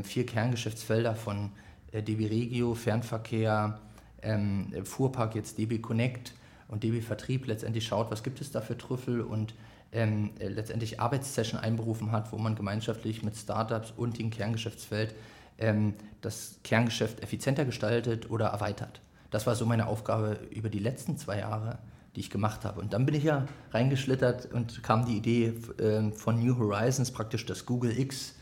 vier 0.04 0.26
Kerngeschäftsfelder 0.26 1.16
von 1.16 1.52
äh, 1.92 2.02
DB 2.02 2.28
Regio, 2.28 2.74
Fernverkehr, 2.74 3.80
ähm, 4.22 4.74
Fuhrpark 4.84 5.36
jetzt 5.36 5.58
DB 5.58 5.80
Connect 5.80 6.34
und 6.68 6.84
DB 6.84 7.02
Vertrieb 7.02 7.48
letztendlich 7.48 7.86
schaut, 7.86 8.12
was 8.12 8.24
gibt 8.24 8.42
es 8.42 8.52
da 8.52 8.62
für 8.62 8.78
Trüffel 8.78 9.22
und 9.22 9.54
ähm, 9.92 10.32
äh, 10.40 10.48
letztendlich 10.48 11.00
Arbeitssession 11.00 11.60
einberufen 11.60 12.12
hat, 12.12 12.32
wo 12.32 12.38
man 12.38 12.56
gemeinschaftlich 12.56 13.24
mit 13.24 13.36
Startups 13.36 13.94
und 13.96 14.20
dem 14.20 14.30
Kerngeschäftsfeld 14.30 15.14
ähm, 15.58 15.96
das 16.22 16.56
Kerngeschäft 16.64 17.22
effizienter 17.22 17.66
gestaltet 17.66 18.30
oder 18.30 18.48
erweitert. 18.48 19.02
Das 19.32 19.48
war 19.48 19.56
so 19.56 19.66
meine 19.66 19.88
Aufgabe 19.88 20.40
über 20.50 20.70
die 20.70 20.80
letzten 20.80 21.18
zwei 21.18 21.40
Jahre, 21.40 21.80
die 22.16 22.22
ich 22.22 22.30
gemacht 22.30 22.64
habe. 22.64 22.80
Und 22.80 22.94
dann 22.94 23.06
bin 23.06 23.16
ich 23.16 23.24
ja 23.24 23.46
reingeschlittert 23.72 24.52
und 24.54 24.84
kam 24.84 25.06
die 25.06 25.18
Idee 25.18 25.54
äh, 25.78 26.12
von 26.12 26.42
New 26.42 26.58
Horizons, 26.58 27.12
praktisch 27.12 27.46
das 27.46 27.66
Google 27.66 27.98
X 27.98 28.36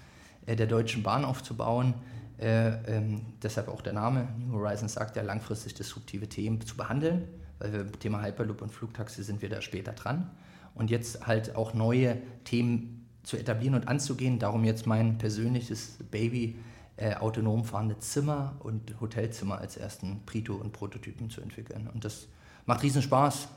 der 0.55 0.67
Deutschen 0.67 1.03
Bahn 1.03 1.25
aufzubauen 1.25 1.93
äh, 2.39 2.69
ähm, 2.87 3.21
deshalb 3.43 3.67
auch 3.67 3.81
der 3.81 3.93
Name. 3.93 4.29
New 4.39 4.53
Horizons 4.53 4.93
sagt 4.93 5.17
ja, 5.17 5.23
langfristig 5.23 5.73
disruptive 5.73 6.29
Themen 6.29 6.61
zu 6.61 6.77
behandeln, 6.77 7.27
weil 7.59 7.73
wir 7.73 7.83
mit 7.83 7.99
Thema 7.99 8.23
Hyperloop 8.23 8.61
und 8.61 8.71
Flugtaxi 8.71 9.23
sind 9.23 9.41
wir 9.41 9.49
da 9.49 9.61
später 9.61 9.91
dran. 9.91 10.29
Und 10.73 10.89
jetzt 10.89 11.27
halt 11.27 11.55
auch 11.55 11.73
neue 11.73 12.17
Themen 12.45 13.05
zu 13.23 13.35
etablieren 13.35 13.75
und 13.75 13.89
anzugehen. 13.89 14.39
Darum 14.39 14.63
jetzt 14.63 14.87
mein 14.87 15.17
persönliches 15.17 15.97
Baby, 16.11 16.57
äh, 16.95 17.15
autonom 17.15 17.65
fahrende 17.65 17.99
Zimmer 17.99 18.55
und 18.59 19.01
Hotelzimmer 19.01 19.57
als 19.57 19.75
ersten 19.75 20.21
Prito 20.25 20.55
und 20.55 20.71
Prototypen 20.71 21.29
zu 21.29 21.41
entwickeln. 21.41 21.89
Und 21.93 22.05
das 22.05 22.27
macht 22.65 22.83
riesen 22.83 23.01
Spaß. 23.01 23.49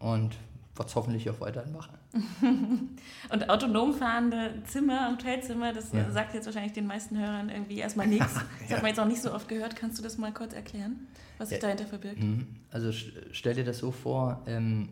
Und 0.00 0.36
es 0.78 0.94
hoffentlich 0.96 1.28
auch 1.30 1.40
weiterhin 1.40 1.72
machen. 1.72 1.98
und 3.30 3.50
autonom 3.50 3.94
fahrende 3.94 4.62
Zimmer, 4.64 5.12
Hotelzimmer, 5.12 5.72
das 5.72 5.92
ja. 5.92 6.10
sagt 6.10 6.34
jetzt 6.34 6.46
wahrscheinlich 6.46 6.72
den 6.72 6.86
meisten 6.86 7.18
Hörern 7.18 7.48
irgendwie 7.50 7.78
erstmal 7.78 8.06
nichts. 8.06 8.34
Das 8.60 8.70
ja. 8.70 8.76
hat 8.76 8.82
man 8.82 8.90
jetzt 8.90 9.00
auch 9.00 9.06
nicht 9.06 9.20
so 9.20 9.32
oft 9.32 9.48
gehört. 9.48 9.76
Kannst 9.76 9.98
du 9.98 10.02
das 10.02 10.18
mal 10.18 10.32
kurz 10.32 10.54
erklären, 10.54 11.06
was 11.38 11.50
sich 11.50 11.58
ja. 11.58 11.62
dahinter 11.62 11.86
verbirgt? 11.86 12.22
Mhm. 12.22 12.46
Also 12.70 12.90
stell 13.32 13.54
dir 13.54 13.64
das 13.64 13.78
so 13.78 13.90
vor, 13.90 14.42
ähm, 14.46 14.88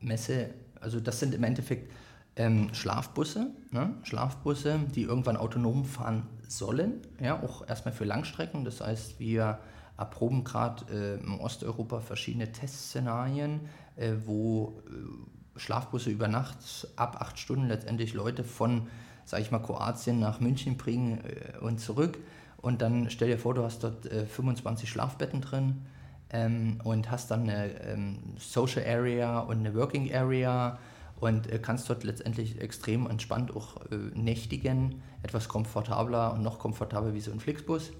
Messe, 0.00 0.50
also 0.80 1.00
das 1.00 1.20
sind 1.20 1.34
im 1.34 1.44
Endeffekt 1.44 1.92
ähm, 2.36 2.72
Schlafbusse, 2.72 3.50
ne? 3.70 3.94
Schlafbusse, 4.04 4.80
die 4.94 5.02
irgendwann 5.02 5.36
autonom 5.36 5.84
fahren 5.84 6.26
sollen, 6.46 7.02
ja, 7.20 7.42
auch 7.42 7.68
erstmal 7.68 7.92
für 7.92 8.04
Langstrecken. 8.04 8.64
Das 8.64 8.80
heißt, 8.80 9.18
wir 9.20 9.58
erproben 9.98 10.44
gerade 10.44 10.84
äh, 10.90 11.24
in 11.24 11.40
Osteuropa 11.40 12.00
verschiedene 12.00 12.50
Testszenarien, 12.50 13.60
äh, 13.96 14.12
wo 14.24 14.80
äh, 14.86 15.58
Schlafbusse 15.58 16.10
über 16.10 16.28
Nacht 16.28 16.88
ab 16.96 17.18
acht 17.20 17.38
Stunden 17.38 17.68
letztendlich 17.68 18.14
Leute 18.14 18.44
von, 18.44 18.86
sage 19.24 19.42
ich 19.42 19.50
mal, 19.50 19.58
Kroatien 19.58 20.20
nach 20.20 20.40
München 20.40 20.76
bringen 20.76 21.20
äh, 21.24 21.58
und 21.58 21.80
zurück. 21.80 22.18
Und 22.62 22.80
dann 22.80 23.10
stell 23.10 23.28
dir 23.28 23.38
vor, 23.38 23.54
du 23.54 23.62
hast 23.62 23.84
dort 23.84 24.06
25 24.06 24.90
Schlafbetten 24.90 25.40
drin, 25.40 25.86
ähm, 26.30 26.78
und 26.84 27.10
hast 27.10 27.30
dann 27.30 27.42
eine 27.42 27.80
ähm, 27.82 28.18
Social 28.38 28.84
Area 28.84 29.40
und 29.40 29.58
eine 29.58 29.74
Working 29.74 30.12
Area 30.14 30.78
und 31.20 31.50
äh, 31.50 31.58
kannst 31.58 31.88
dort 31.88 32.04
letztendlich 32.04 32.60
extrem 32.60 33.08
entspannt 33.08 33.54
auch 33.54 33.76
äh, 33.90 33.96
nächtigen, 34.14 35.02
etwas 35.22 35.48
komfortabler 35.48 36.32
und 36.34 36.42
noch 36.42 36.58
komfortabler 36.58 37.14
wie 37.14 37.20
so 37.20 37.32
ein 37.32 37.40
Flixbus. 37.40 37.92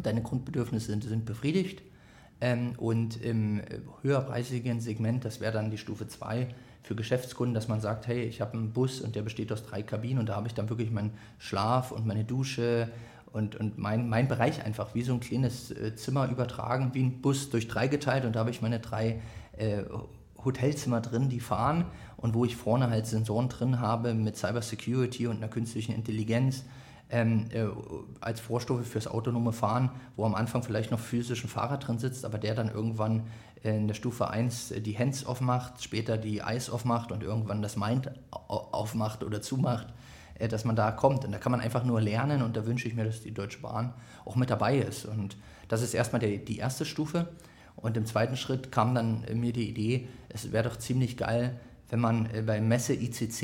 Deine 0.00 0.22
Grundbedürfnisse 0.22 0.86
sind, 0.86 1.04
sind 1.04 1.24
befriedigt. 1.24 1.82
Ähm, 2.40 2.74
und 2.76 3.22
im 3.22 3.60
äh, 3.60 3.80
höherpreisigen 4.02 4.80
Segment, 4.80 5.24
das 5.24 5.40
wäre 5.40 5.52
dann 5.52 5.70
die 5.70 5.78
Stufe 5.78 6.08
2 6.08 6.48
für 6.82 6.96
Geschäftskunden, 6.96 7.54
dass 7.54 7.68
man 7.68 7.80
sagt, 7.80 8.08
hey, 8.08 8.24
ich 8.24 8.40
habe 8.40 8.54
einen 8.54 8.72
Bus 8.72 9.00
und 9.00 9.14
der 9.14 9.22
besteht 9.22 9.52
aus 9.52 9.64
drei 9.64 9.82
Kabinen 9.82 10.18
und 10.18 10.28
da 10.28 10.34
habe 10.34 10.48
ich 10.48 10.54
dann 10.54 10.68
wirklich 10.68 10.90
meinen 10.90 11.12
Schlaf 11.38 11.92
und 11.92 12.04
meine 12.04 12.24
Dusche 12.24 12.90
und, 13.32 13.54
und 13.56 13.78
mein, 13.78 14.08
mein 14.08 14.26
Bereich 14.26 14.64
einfach 14.64 14.94
wie 14.94 15.02
so 15.02 15.14
ein 15.14 15.20
kleines 15.20 15.70
äh, 15.70 15.94
Zimmer 15.94 16.28
übertragen, 16.28 16.90
wie 16.94 17.04
ein 17.04 17.22
Bus 17.22 17.50
durch 17.50 17.68
drei 17.68 17.86
geteilt 17.86 18.24
und 18.24 18.34
da 18.34 18.40
habe 18.40 18.50
ich 18.50 18.60
meine 18.60 18.80
drei 18.80 19.20
äh, 19.56 19.84
Hotelzimmer 20.44 21.00
drin, 21.00 21.28
die 21.28 21.38
fahren 21.38 21.84
und 22.16 22.34
wo 22.34 22.44
ich 22.44 22.56
vorne 22.56 22.90
halt 22.90 23.06
Sensoren 23.06 23.48
drin 23.48 23.80
habe 23.80 24.14
mit 24.14 24.36
Cyber 24.36 24.62
Security 24.62 25.28
und 25.28 25.36
einer 25.36 25.48
künstlichen 25.48 25.94
Intelligenz 25.94 26.64
ähm, 27.12 27.46
äh, 27.52 27.66
als 28.20 28.40
Vorstufe 28.40 28.82
fürs 28.82 29.06
autonome 29.06 29.52
Fahren, 29.52 29.90
wo 30.16 30.24
am 30.24 30.34
Anfang 30.34 30.62
vielleicht 30.62 30.90
noch 30.90 30.98
physisch 30.98 31.44
ein 31.44 31.48
Fahrer 31.48 31.76
drin 31.76 31.98
sitzt, 31.98 32.24
aber 32.24 32.38
der 32.38 32.54
dann 32.54 32.70
irgendwann 32.70 33.24
in 33.62 33.86
der 33.86 33.94
Stufe 33.94 34.28
1 34.28 34.74
die 34.78 34.98
Hands 34.98 35.24
aufmacht, 35.24 35.84
später 35.84 36.16
die 36.16 36.38
Eyes 36.38 36.68
aufmacht 36.68 37.12
und 37.12 37.22
irgendwann 37.22 37.62
das 37.62 37.76
Mind 37.76 38.10
aufmacht 38.30 39.22
oder 39.22 39.40
zumacht, 39.40 39.86
äh, 40.38 40.48
dass 40.48 40.64
man 40.64 40.74
da 40.74 40.90
kommt. 40.90 41.24
Und 41.24 41.32
da 41.32 41.38
kann 41.38 41.52
man 41.52 41.60
einfach 41.60 41.84
nur 41.84 42.00
lernen 42.00 42.42
und 42.42 42.56
da 42.56 42.66
wünsche 42.66 42.88
ich 42.88 42.94
mir, 42.94 43.04
dass 43.04 43.20
die 43.20 43.34
Deutsche 43.34 43.60
Bahn 43.60 43.92
auch 44.24 44.34
mit 44.34 44.50
dabei 44.50 44.78
ist. 44.78 45.04
Und 45.04 45.36
das 45.68 45.82
ist 45.82 45.92
erstmal 45.92 46.20
der, 46.20 46.38
die 46.38 46.56
erste 46.56 46.86
Stufe. 46.86 47.28
Und 47.76 47.96
im 47.96 48.06
zweiten 48.06 48.36
Schritt 48.36 48.72
kam 48.72 48.94
dann 48.94 49.24
mir 49.34 49.52
die 49.52 49.68
Idee, 49.68 50.08
es 50.30 50.50
wäre 50.50 50.68
doch 50.68 50.76
ziemlich 50.76 51.16
geil, 51.18 51.60
wenn 51.90 52.00
man 52.00 52.26
äh, 52.34 52.42
bei 52.42 52.60
Messe 52.60 52.94
ICC 52.94 53.42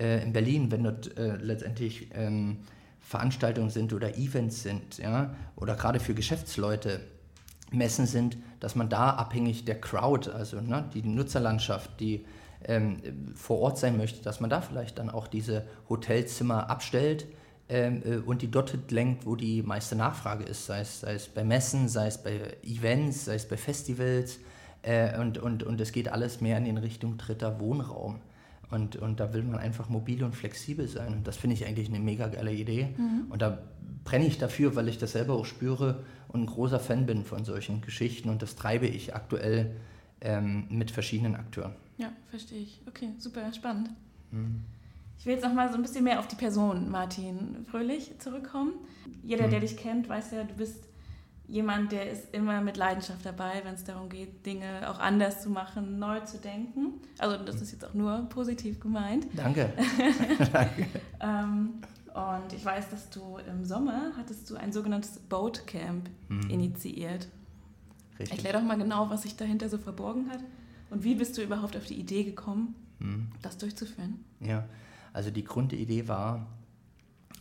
äh, 0.00 0.22
in 0.22 0.32
Berlin, 0.32 0.72
wenn 0.72 0.82
dort 0.82 1.16
äh, 1.16 1.36
letztendlich 1.36 2.08
ähm, 2.12 2.58
Veranstaltungen 3.08 3.70
sind 3.70 3.94
oder 3.94 4.18
Events 4.18 4.62
sind, 4.62 4.98
ja, 4.98 5.34
oder 5.56 5.76
gerade 5.76 5.98
für 5.98 6.12
Geschäftsleute 6.12 7.00
Messen 7.70 8.04
sind, 8.04 8.36
dass 8.60 8.74
man 8.74 8.90
da 8.90 9.10
abhängig 9.10 9.64
der 9.64 9.80
Crowd, 9.80 10.30
also 10.30 10.60
ne, 10.60 10.84
die 10.92 11.02
Nutzerlandschaft, 11.02 12.00
die 12.00 12.26
ähm, 12.64 12.98
vor 13.34 13.60
Ort 13.60 13.78
sein 13.78 13.96
möchte, 13.96 14.22
dass 14.22 14.40
man 14.40 14.50
da 14.50 14.60
vielleicht 14.60 14.98
dann 14.98 15.08
auch 15.08 15.26
diese 15.26 15.64
Hotelzimmer 15.88 16.68
abstellt 16.68 17.26
ähm, 17.70 18.02
äh, 18.04 18.16
und 18.16 18.42
die 18.42 18.50
dort 18.50 18.90
lenkt, 18.90 19.24
wo 19.24 19.36
die 19.36 19.62
meiste 19.62 19.96
Nachfrage 19.96 20.44
ist, 20.44 20.66
sei 20.66 20.80
es, 20.80 21.00
sei 21.00 21.14
es 21.14 21.28
bei 21.28 21.44
Messen, 21.44 21.88
sei 21.88 22.08
es 22.08 22.18
bei 22.18 22.58
Events, 22.62 23.24
sei 23.24 23.36
es 23.36 23.48
bei 23.48 23.56
Festivals 23.56 24.38
äh, 24.82 25.18
und, 25.18 25.38
und, 25.38 25.62
und 25.62 25.80
es 25.80 25.92
geht 25.92 26.12
alles 26.12 26.42
mehr 26.42 26.58
in 26.58 26.76
Richtung 26.76 27.16
dritter 27.16 27.58
Wohnraum. 27.58 28.20
Und, 28.70 28.96
und 28.96 29.18
da 29.18 29.32
will 29.32 29.42
man 29.42 29.58
einfach 29.58 29.88
mobil 29.88 30.22
und 30.24 30.34
flexibel 30.34 30.86
sein. 30.88 31.14
Und 31.14 31.26
das 31.26 31.36
finde 31.36 31.54
ich 31.54 31.66
eigentlich 31.66 31.88
eine 31.88 32.00
mega 32.00 32.28
geile 32.28 32.52
Idee. 32.52 32.88
Mhm. 32.96 33.26
Und 33.30 33.40
da 33.40 33.58
brenne 34.04 34.26
ich 34.26 34.38
dafür, 34.38 34.76
weil 34.76 34.88
ich 34.88 34.98
das 34.98 35.12
selber 35.12 35.34
auch 35.34 35.46
spüre 35.46 36.04
und 36.28 36.42
ein 36.42 36.46
großer 36.46 36.78
Fan 36.78 37.06
bin 37.06 37.24
von 37.24 37.44
solchen 37.44 37.80
Geschichten. 37.80 38.28
Und 38.28 38.42
das 38.42 38.56
treibe 38.56 38.86
ich 38.86 39.14
aktuell 39.14 39.74
ähm, 40.20 40.66
mit 40.68 40.90
verschiedenen 40.90 41.34
Akteuren. 41.34 41.72
Ja, 41.96 42.12
verstehe 42.30 42.60
ich. 42.60 42.80
Okay, 42.86 43.10
super 43.18 43.52
spannend. 43.52 43.90
Mhm. 44.30 44.64
Ich 45.18 45.26
will 45.26 45.34
jetzt 45.34 45.44
noch 45.44 45.54
mal 45.54 45.68
so 45.68 45.74
ein 45.74 45.82
bisschen 45.82 46.04
mehr 46.04 46.20
auf 46.20 46.28
die 46.28 46.36
Person 46.36 46.90
Martin 46.90 47.64
Fröhlich 47.70 48.18
zurückkommen. 48.18 48.72
Jeder, 49.24 49.46
mhm. 49.46 49.50
der 49.50 49.60
dich 49.60 49.76
kennt, 49.76 50.08
weiß 50.08 50.30
ja, 50.30 50.44
du 50.44 50.54
bist 50.54 50.87
jemand, 51.48 51.92
der 51.92 52.10
ist 52.10 52.32
immer 52.32 52.60
mit 52.60 52.76
Leidenschaft 52.76 53.24
dabei, 53.24 53.62
wenn 53.64 53.74
es 53.74 53.84
darum 53.84 54.08
geht, 54.08 54.44
Dinge 54.44 54.88
auch 54.90 54.98
anders 54.98 55.42
zu 55.42 55.50
machen, 55.50 55.98
neu 55.98 56.20
zu 56.20 56.38
denken. 56.38 57.00
Also 57.16 57.42
das 57.42 57.60
ist 57.60 57.72
jetzt 57.72 57.84
auch 57.84 57.94
nur 57.94 58.28
positiv 58.28 58.78
gemeint. 58.78 59.26
Danke. 59.34 59.72
Danke. 60.52 60.86
ähm, 61.20 61.80
und 62.14 62.52
ich 62.52 62.64
weiß, 62.64 62.90
dass 62.90 63.10
du 63.10 63.38
im 63.50 63.64
Sommer 63.64 64.12
hattest 64.16 64.48
du 64.50 64.56
ein 64.56 64.72
sogenanntes 64.72 65.18
Boatcamp 65.18 66.10
mhm. 66.28 66.50
initiiert. 66.50 67.28
Richtig. 68.18 68.36
Erklär 68.36 68.60
doch 68.60 68.66
mal 68.66 68.76
genau, 68.76 69.08
was 69.10 69.22
sich 69.22 69.36
dahinter 69.36 69.68
so 69.68 69.78
verborgen 69.78 70.28
hat 70.30 70.40
und 70.90 71.04
wie 71.04 71.14
bist 71.14 71.38
du 71.38 71.42
überhaupt 71.42 71.76
auf 71.76 71.86
die 71.86 71.94
Idee 71.94 72.24
gekommen, 72.24 72.74
mhm. 72.98 73.28
das 73.42 73.56
durchzuführen? 73.56 74.24
Ja, 74.40 74.66
also 75.12 75.30
die 75.30 75.44
Grundidee 75.44 76.08
war 76.08 76.46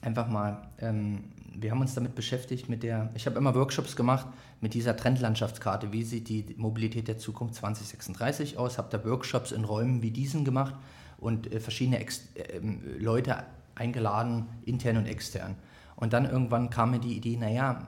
einfach 0.01 0.29
mal 0.29 0.69
ähm, 0.79 1.23
wir 1.59 1.71
haben 1.71 1.81
uns 1.81 1.95
damit 1.95 2.15
beschäftigt 2.15 2.69
mit 2.69 2.83
der, 2.83 3.09
ich 3.15 3.25
habe 3.25 3.37
immer 3.37 3.55
Workshops 3.55 3.95
gemacht 3.95 4.27
mit 4.61 4.73
dieser 4.73 4.95
Trendlandschaftskarte, 4.95 5.91
wie 5.91 6.03
sieht 6.03 6.29
die 6.29 6.45
Mobilität 6.57 7.07
der 7.07 7.17
Zukunft 7.17 7.55
2036 7.55 8.57
aus, 8.57 8.77
habe 8.77 8.89
da 8.91 9.03
Workshops 9.03 9.51
in 9.51 9.63
Räumen 9.63 10.01
wie 10.01 10.11
diesen 10.11 10.45
gemacht 10.45 10.75
und 11.17 11.51
äh, 11.51 11.59
verschiedene 11.59 11.99
Ex 11.99 12.27
äh, 12.35 12.59
Leute 12.99 13.43
eingeladen, 13.75 14.47
intern 14.65 14.97
und 14.97 15.07
extern. 15.07 15.55
Und 15.95 16.13
dann 16.13 16.29
irgendwann 16.29 16.69
kam 16.69 16.91
mir 16.91 16.99
die 16.99 17.17
Idee, 17.17 17.37
naja, 17.37 17.87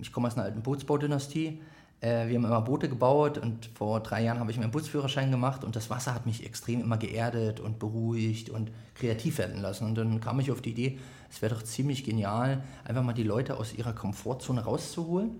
ich 0.00 0.12
komme 0.12 0.28
aus 0.28 0.36
einer 0.36 0.44
alten 0.44 0.62
Bootsbaudynastie, 0.62 1.60
äh, 2.00 2.28
wir 2.28 2.36
haben 2.36 2.44
immer 2.44 2.60
Boote 2.62 2.88
gebaut 2.88 3.38
und 3.38 3.70
vor 3.74 4.00
drei 4.00 4.22
Jahren 4.22 4.38
habe 4.38 4.50
ich 4.50 4.58
meinen 4.58 4.70
Bootsführerschein 4.70 5.30
gemacht 5.30 5.64
und 5.64 5.76
das 5.76 5.90
Wasser 5.90 6.14
hat 6.14 6.26
mich 6.26 6.44
extrem 6.44 6.80
immer 6.80 6.96
geerdet 6.96 7.60
und 7.60 7.78
beruhigt 7.78 8.50
und 8.50 8.70
kreativ 8.94 9.38
werden 9.38 9.60
lassen. 9.60 9.86
Und 9.86 9.96
dann 9.96 10.20
kam 10.20 10.40
ich 10.40 10.50
auf 10.50 10.62
die 10.62 10.70
Idee, 10.70 10.98
es 11.30 11.42
wäre 11.42 11.54
doch 11.54 11.62
ziemlich 11.62 12.04
genial, 12.04 12.62
einfach 12.84 13.02
mal 13.02 13.12
die 13.12 13.22
Leute 13.22 13.58
aus 13.58 13.74
ihrer 13.74 13.92
Komfortzone 13.92 14.64
rauszuholen 14.64 15.32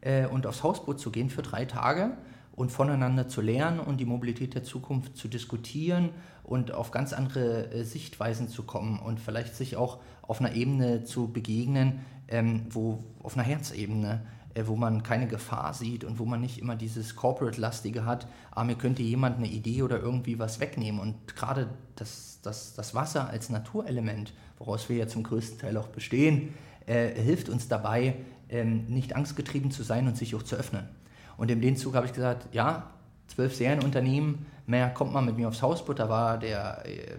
äh, 0.00 0.26
und 0.26 0.46
aufs 0.46 0.62
Hausboot 0.62 1.00
zu 1.00 1.10
gehen 1.10 1.28
für 1.28 1.42
drei 1.42 1.64
Tage 1.64 2.12
und 2.52 2.70
voneinander 2.70 3.28
zu 3.28 3.40
lernen 3.40 3.80
und 3.80 3.98
die 3.98 4.06
Mobilität 4.06 4.54
der 4.54 4.62
Zukunft 4.62 5.16
zu 5.16 5.28
diskutieren 5.28 6.10
und 6.42 6.72
auf 6.72 6.92
ganz 6.92 7.12
andere 7.12 7.72
äh, 7.72 7.82
Sichtweisen 7.82 8.48
zu 8.48 8.62
kommen 8.62 9.00
und 9.00 9.18
vielleicht 9.18 9.56
sich 9.56 9.76
auch 9.76 9.98
auf 10.22 10.40
einer 10.40 10.54
Ebene 10.54 11.04
zu 11.04 11.28
begegnen, 11.32 12.00
ähm, 12.28 12.66
wo 12.70 13.04
auf 13.22 13.36
einer 13.36 13.46
Herzebene 13.46 14.22
wo 14.64 14.76
man 14.76 15.02
keine 15.02 15.26
Gefahr 15.26 15.74
sieht 15.74 16.04
und 16.04 16.18
wo 16.18 16.24
man 16.24 16.40
nicht 16.40 16.58
immer 16.58 16.76
dieses 16.76 17.16
Corporate-lastige 17.16 18.04
hat, 18.04 18.26
ah, 18.52 18.64
mir 18.64 18.76
könnte 18.76 19.02
jemand 19.02 19.38
eine 19.38 19.48
Idee 19.48 19.82
oder 19.82 20.00
irgendwie 20.00 20.38
was 20.38 20.60
wegnehmen. 20.60 21.00
Und 21.00 21.36
gerade 21.36 21.68
das, 21.96 22.40
das, 22.42 22.74
das 22.74 22.94
Wasser 22.94 23.28
als 23.28 23.50
Naturelement, 23.50 24.32
woraus 24.58 24.88
wir 24.88 24.96
ja 24.96 25.08
zum 25.08 25.22
größten 25.22 25.58
Teil 25.58 25.76
auch 25.76 25.88
bestehen, 25.88 26.54
äh, 26.86 27.08
hilft 27.20 27.48
uns 27.48 27.68
dabei, 27.68 28.14
ähm, 28.48 28.86
nicht 28.86 29.16
angstgetrieben 29.16 29.70
zu 29.70 29.82
sein 29.82 30.06
und 30.06 30.16
sich 30.16 30.34
auch 30.34 30.42
zu 30.42 30.56
öffnen. 30.56 30.88
Und 31.36 31.50
in 31.50 31.60
dem 31.60 31.76
Zug 31.76 31.94
habe 31.94 32.06
ich 32.06 32.12
gesagt, 32.12 32.54
ja, 32.54 32.90
zwölf 33.26 33.54
Serienunternehmen, 33.54 34.46
mehr 34.66 34.90
kommt 34.90 35.12
mal 35.12 35.22
mit 35.22 35.36
mir 35.36 35.48
aufs 35.48 35.62
Hausboot. 35.62 35.98
Da 35.98 36.08
war 36.08 36.38
der 36.38 36.84
äh, 36.86 37.16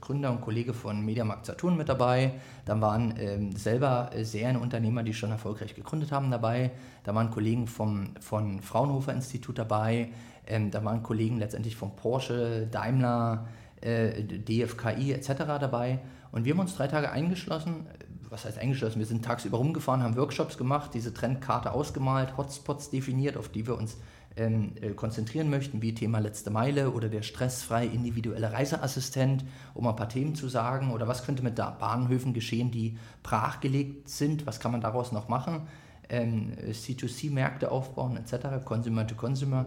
Gründer 0.00 0.30
und 0.30 0.40
Kollege 0.40 0.74
von 0.74 1.04
Mediamarkt 1.04 1.46
Saturn 1.46 1.76
mit 1.76 1.88
dabei. 1.88 2.32
Dann 2.64 2.80
waren 2.80 3.14
ähm, 3.18 3.52
selber 3.52 4.10
Serienunternehmer, 4.20 5.02
die 5.02 5.14
schon 5.14 5.30
erfolgreich 5.30 5.74
gegründet 5.74 6.12
haben, 6.12 6.30
dabei. 6.30 6.72
Da 7.04 7.14
waren 7.14 7.30
Kollegen 7.30 7.66
vom 7.66 8.14
von 8.20 8.60
Fraunhofer 8.60 9.12
Institut 9.12 9.58
dabei. 9.58 10.10
Ähm, 10.46 10.70
da 10.70 10.84
waren 10.84 11.02
Kollegen 11.02 11.38
letztendlich 11.38 11.76
von 11.76 11.94
Porsche, 11.94 12.66
Daimler, 12.70 13.46
äh, 13.80 14.22
DFKI 14.22 15.12
etc. 15.12 15.30
dabei. 15.60 16.00
Und 16.32 16.44
wir 16.44 16.52
haben 16.52 16.60
uns 16.60 16.74
drei 16.74 16.88
Tage 16.88 17.10
eingeschlossen. 17.10 17.86
Was 18.30 18.44
heißt 18.44 18.58
eingeschlossen? 18.58 18.98
Wir 18.98 19.06
sind 19.06 19.24
tagsüber 19.24 19.58
rumgefahren, 19.58 20.02
haben 20.02 20.16
Workshops 20.16 20.58
gemacht, 20.58 20.90
diese 20.92 21.14
Trendkarte 21.14 21.72
ausgemalt, 21.72 22.36
Hotspots 22.36 22.90
definiert, 22.90 23.36
auf 23.36 23.48
die 23.48 23.66
wir 23.66 23.76
uns 23.76 23.96
ähm, 24.38 24.72
äh, 24.80 24.90
konzentrieren 24.90 25.50
möchten, 25.50 25.82
wie 25.82 25.94
Thema 25.94 26.20
letzte 26.20 26.50
Meile 26.50 26.92
oder 26.92 27.08
der 27.08 27.22
stressfrei 27.22 27.86
individuelle 27.86 28.52
Reiseassistent, 28.52 29.44
um 29.74 29.86
ein 29.86 29.96
paar 29.96 30.08
Themen 30.08 30.34
zu 30.34 30.48
sagen, 30.48 30.92
oder 30.92 31.08
was 31.08 31.24
könnte 31.24 31.42
mit 31.42 31.56
Bahnhöfen 31.56 32.32
geschehen, 32.32 32.70
die 32.70 32.96
brachgelegt 33.22 34.08
sind, 34.08 34.46
was 34.46 34.60
kann 34.60 34.72
man 34.72 34.80
daraus 34.80 35.12
noch 35.12 35.28
machen, 35.28 35.62
ähm, 36.08 36.52
C2C-Märkte 36.70 37.70
aufbauen, 37.70 38.16
etc., 38.16 38.64
Consumer 38.64 39.06
to 39.06 39.16
Consumer, 39.16 39.66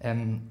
ähm, 0.00 0.48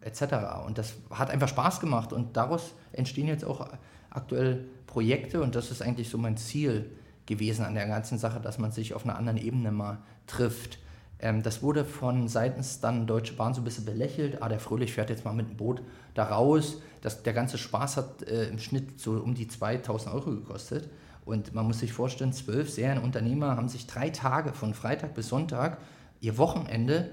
etc. 0.00 0.66
Und 0.66 0.78
das 0.78 0.94
hat 1.10 1.30
einfach 1.30 1.48
Spaß 1.48 1.80
gemacht 1.80 2.12
und 2.12 2.36
daraus 2.36 2.72
entstehen 2.92 3.28
jetzt 3.28 3.44
auch 3.44 3.68
aktuell 4.10 4.64
Projekte 4.86 5.42
und 5.42 5.54
das 5.54 5.70
ist 5.70 5.82
eigentlich 5.82 6.08
so 6.08 6.18
mein 6.18 6.36
Ziel 6.36 6.90
gewesen 7.26 7.64
an 7.64 7.74
der 7.74 7.86
ganzen 7.86 8.18
Sache, 8.18 8.40
dass 8.40 8.58
man 8.58 8.72
sich 8.72 8.94
auf 8.94 9.04
einer 9.04 9.16
anderen 9.16 9.38
Ebene 9.38 9.72
mal 9.72 9.98
trifft 10.26 10.78
ähm, 11.18 11.42
das 11.42 11.62
wurde 11.62 11.84
von 11.84 12.28
seitens 12.28 12.80
dann 12.80 13.06
Deutsche 13.06 13.34
Bahn 13.34 13.54
so 13.54 13.60
ein 13.60 13.64
bisschen 13.64 13.84
belächelt. 13.84 14.42
Ah, 14.42 14.48
der 14.48 14.60
Fröhlich 14.60 14.92
fährt 14.92 15.10
jetzt 15.10 15.24
mal 15.24 15.32
mit 15.32 15.48
dem 15.48 15.56
Boot 15.56 15.82
da 16.14 16.24
raus. 16.24 16.80
Das, 17.00 17.22
der 17.22 17.32
ganze 17.32 17.58
Spaß 17.58 17.96
hat 17.96 18.22
äh, 18.22 18.48
im 18.48 18.58
Schnitt 18.58 19.00
so 19.00 19.12
um 19.12 19.34
die 19.34 19.48
2000 19.48 20.14
Euro 20.14 20.30
gekostet. 20.30 20.88
Und 21.24 21.54
man 21.54 21.66
muss 21.66 21.78
sich 21.78 21.92
vorstellen, 21.92 22.32
zwölf 22.32 22.70
Serienunternehmer 22.70 23.56
haben 23.56 23.68
sich 23.68 23.86
drei 23.86 24.10
Tage 24.10 24.52
von 24.52 24.74
Freitag 24.74 25.14
bis 25.14 25.28
Sonntag 25.28 25.78
ihr 26.20 26.36
Wochenende 26.36 27.10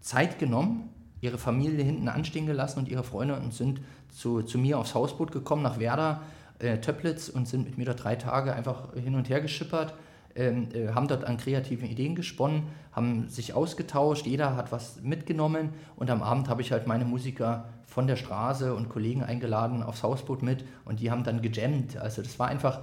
Zeit 0.00 0.38
genommen, 0.38 0.90
ihre 1.20 1.38
Familie 1.38 1.84
hinten 1.84 2.08
anstehen 2.08 2.46
gelassen 2.46 2.80
und 2.80 2.88
ihre 2.88 3.04
Freunde 3.04 3.36
und 3.36 3.54
sind 3.54 3.80
zu, 4.10 4.42
zu 4.42 4.58
mir 4.58 4.78
aufs 4.78 4.94
Hausboot 4.94 5.32
gekommen 5.32 5.62
nach 5.62 5.78
Werder, 5.78 6.22
äh, 6.58 6.78
Töplitz 6.78 7.28
und 7.28 7.46
sind 7.46 7.64
mit 7.64 7.78
mir 7.78 7.86
da 7.86 7.94
drei 7.94 8.16
Tage 8.16 8.52
einfach 8.52 8.94
hin 8.94 9.14
und 9.14 9.28
her 9.28 9.40
geschippert 9.40 9.94
haben 10.36 11.08
dort 11.08 11.24
an 11.24 11.36
kreativen 11.36 11.88
Ideen 11.88 12.16
gesponnen, 12.16 12.64
haben 12.92 13.28
sich 13.28 13.54
ausgetauscht, 13.54 14.26
jeder 14.26 14.56
hat 14.56 14.72
was 14.72 15.00
mitgenommen 15.02 15.70
und 15.96 16.10
am 16.10 16.22
Abend 16.22 16.48
habe 16.48 16.60
ich 16.60 16.72
halt 16.72 16.86
meine 16.86 17.04
Musiker 17.04 17.68
von 17.86 18.06
der 18.08 18.16
Straße 18.16 18.74
und 18.74 18.88
Kollegen 18.88 19.22
eingeladen 19.22 19.82
aufs 19.82 20.02
Hausboot 20.02 20.42
mit 20.42 20.64
und 20.84 20.98
die 20.98 21.10
haben 21.10 21.22
dann 21.22 21.40
gejammt. 21.40 21.96
Also 21.96 22.22
das 22.22 22.38
war 22.38 22.48
einfach 22.48 22.80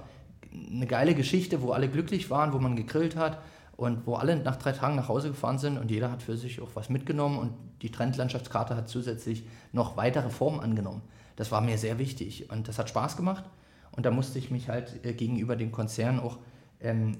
eine 0.52 0.86
geile 0.86 1.14
Geschichte, 1.14 1.60
wo 1.62 1.72
alle 1.72 1.88
glücklich 1.88 2.30
waren, 2.30 2.52
wo 2.52 2.58
man 2.58 2.76
gegrillt 2.76 3.16
hat 3.16 3.38
und 3.76 4.06
wo 4.06 4.14
alle 4.14 4.36
nach 4.36 4.56
drei 4.56 4.72
Tagen 4.72 4.96
nach 4.96 5.08
Hause 5.08 5.28
gefahren 5.28 5.58
sind 5.58 5.78
und 5.78 5.90
jeder 5.90 6.10
hat 6.10 6.22
für 6.22 6.36
sich 6.36 6.60
auch 6.60 6.70
was 6.74 6.88
mitgenommen 6.88 7.38
und 7.38 7.52
die 7.82 7.90
Trendlandschaftskarte 7.90 8.76
hat 8.76 8.88
zusätzlich 8.88 9.44
noch 9.72 9.96
weitere 9.96 10.30
Formen 10.30 10.60
angenommen. 10.60 11.02
Das 11.36 11.50
war 11.50 11.60
mir 11.60 11.78
sehr 11.78 11.98
wichtig 11.98 12.50
und 12.50 12.68
das 12.68 12.78
hat 12.78 12.88
Spaß 12.88 13.16
gemacht 13.16 13.44
und 13.92 14.06
da 14.06 14.10
musste 14.10 14.38
ich 14.38 14.50
mich 14.50 14.68
halt 14.68 15.04
äh, 15.04 15.12
gegenüber 15.12 15.56
dem 15.56 15.72
Konzern 15.72 16.20
auch 16.20 16.38
ähm, 16.82 17.16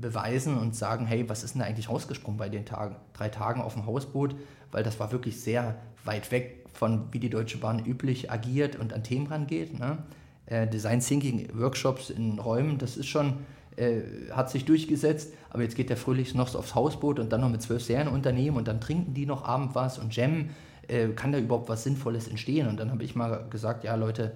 beweisen 0.00 0.56
und 0.56 0.74
sagen, 0.74 1.06
hey, 1.06 1.28
was 1.28 1.44
ist 1.44 1.54
denn 1.54 1.60
da 1.60 1.66
eigentlich 1.66 1.88
rausgesprungen 1.88 2.38
bei 2.38 2.48
den 2.48 2.64
Tagen, 2.64 2.96
drei 3.12 3.28
Tagen 3.28 3.60
auf 3.60 3.74
dem 3.74 3.86
Hausboot, 3.86 4.34
weil 4.72 4.82
das 4.82 4.98
war 5.00 5.12
wirklich 5.12 5.40
sehr 5.40 5.76
weit 6.04 6.30
weg 6.30 6.64
von, 6.72 7.12
wie 7.12 7.18
die 7.18 7.30
Deutsche 7.30 7.58
Bahn 7.58 7.84
üblich 7.84 8.30
agiert 8.30 8.76
und 8.76 8.92
an 8.92 9.02
Themen 9.02 9.26
rangeht. 9.26 9.78
Ne? 9.78 9.98
Äh, 10.46 10.66
Design 10.66 11.00
Thinking 11.00 11.48
Workshops 11.54 12.10
in 12.10 12.38
Räumen, 12.38 12.78
das 12.78 12.96
ist 12.96 13.06
schon, 13.06 13.40
äh, 13.76 14.00
hat 14.30 14.50
sich 14.50 14.64
durchgesetzt, 14.64 15.32
aber 15.50 15.62
jetzt 15.62 15.76
geht 15.76 15.90
der 15.90 15.96
Fröhlich 15.96 16.34
noch 16.34 16.54
aufs 16.54 16.74
Hausboot 16.74 17.18
und 17.18 17.32
dann 17.32 17.40
noch 17.40 17.50
mit 17.50 17.62
zwölf 17.62 17.82
Serienunternehmen 17.82 18.56
und 18.56 18.68
dann 18.68 18.80
trinken 18.80 19.14
die 19.14 19.26
noch 19.26 19.44
abend 19.44 19.74
was 19.74 19.98
und 19.98 20.14
jammen. 20.14 20.50
Äh, 20.88 21.08
kann 21.08 21.32
da 21.32 21.38
überhaupt 21.38 21.68
was 21.68 21.84
Sinnvolles 21.84 22.28
entstehen? 22.28 22.66
Und 22.66 22.78
dann 22.80 22.90
habe 22.90 23.04
ich 23.04 23.14
mal 23.14 23.46
gesagt, 23.50 23.84
ja 23.84 23.94
Leute, 23.94 24.32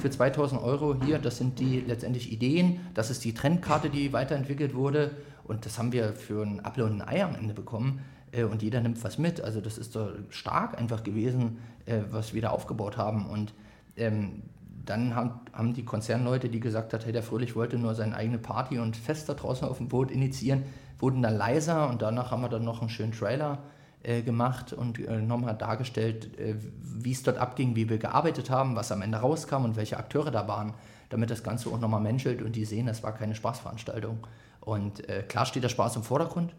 für 0.00 0.10
2000 0.10 0.62
Euro 0.62 0.96
hier, 1.04 1.18
das 1.18 1.38
sind 1.38 1.58
die 1.58 1.80
letztendlich 1.80 2.32
Ideen, 2.32 2.80
das 2.94 3.10
ist 3.10 3.24
die 3.24 3.34
Trendkarte, 3.34 3.90
die 3.90 4.12
weiterentwickelt 4.12 4.74
wurde. 4.74 5.12
Und 5.44 5.66
das 5.66 5.78
haben 5.78 5.92
wir 5.92 6.12
für 6.12 6.42
ein 6.42 6.64
Apfel 6.64 6.84
und 6.84 7.00
ein 7.00 7.08
Ei 7.08 7.24
am 7.24 7.34
Ende 7.34 7.54
bekommen. 7.54 8.00
Äh, 8.32 8.44
und 8.44 8.62
jeder 8.62 8.80
nimmt 8.80 9.02
was 9.02 9.18
mit. 9.18 9.40
Also 9.40 9.60
das 9.60 9.78
ist 9.78 9.96
doch 9.96 10.12
stark 10.28 10.78
einfach 10.78 11.02
gewesen, 11.02 11.58
äh, 11.86 12.00
was 12.10 12.34
wir 12.34 12.42
da 12.42 12.50
aufgebaut 12.50 12.96
haben. 12.96 13.26
Und 13.26 13.52
ähm, 13.96 14.42
dann 14.84 15.14
haben, 15.14 15.74
die 15.74 15.84
Konzernleute, 15.84 16.48
die 16.48 16.60
gesagt 16.60 16.92
haben, 16.92 17.02
hey, 17.04 17.12
der 17.12 17.22
Fröhlich 17.22 17.54
wollte 17.54 17.78
nur 17.78 17.94
seine 17.94 18.16
eigene 18.16 18.38
Party 18.38 18.78
und 18.78 18.96
Fest 18.96 19.28
da 19.28 19.34
draußen 19.34 19.68
auf 19.68 19.78
dem 19.78 19.88
Boot 19.88 20.10
initiieren, 20.10 20.64
wurden 20.98 21.22
dann 21.22 21.36
leiser. 21.36 21.88
Und 21.88 22.02
danach 22.02 22.30
haben 22.30 22.42
wir 22.42 22.48
dann 22.48 22.64
noch 22.64 22.80
einen 22.80 22.90
schönen 22.90 23.12
Trailer 23.12 23.58
äh, 24.02 24.22
gemacht 24.22 24.72
und 24.72 24.98
äh, 24.98 25.20
nochmal 25.20 25.54
dargestellt, 25.54 26.38
äh, 26.38 26.54
wie 26.82 27.12
es 27.12 27.22
dort 27.22 27.36
abging, 27.36 27.76
wie 27.76 27.90
wir 27.90 27.98
gearbeitet 27.98 28.48
haben, 28.48 28.74
was 28.74 28.92
am 28.92 29.02
Ende 29.02 29.18
rauskam 29.18 29.64
und 29.64 29.76
welche 29.76 29.98
Akteure 29.98 30.30
da 30.30 30.48
waren, 30.48 30.72
damit 31.10 31.30
das 31.30 31.42
Ganze 31.42 31.68
auch 31.68 31.78
nochmal 31.78 32.00
menschelt 32.00 32.40
und 32.40 32.56
die 32.56 32.64
sehen, 32.64 32.86
das 32.86 33.02
war 33.02 33.14
keine 33.14 33.34
Spaßveranstaltung. 33.34 34.26
Und 34.60 35.08
äh, 35.08 35.22
klar 35.22 35.44
steht 35.44 35.64
der 35.64 35.68
Spaß 35.68 35.96
im 35.96 36.02
Vordergrund, 36.02 36.54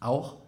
auch. 0.00 0.38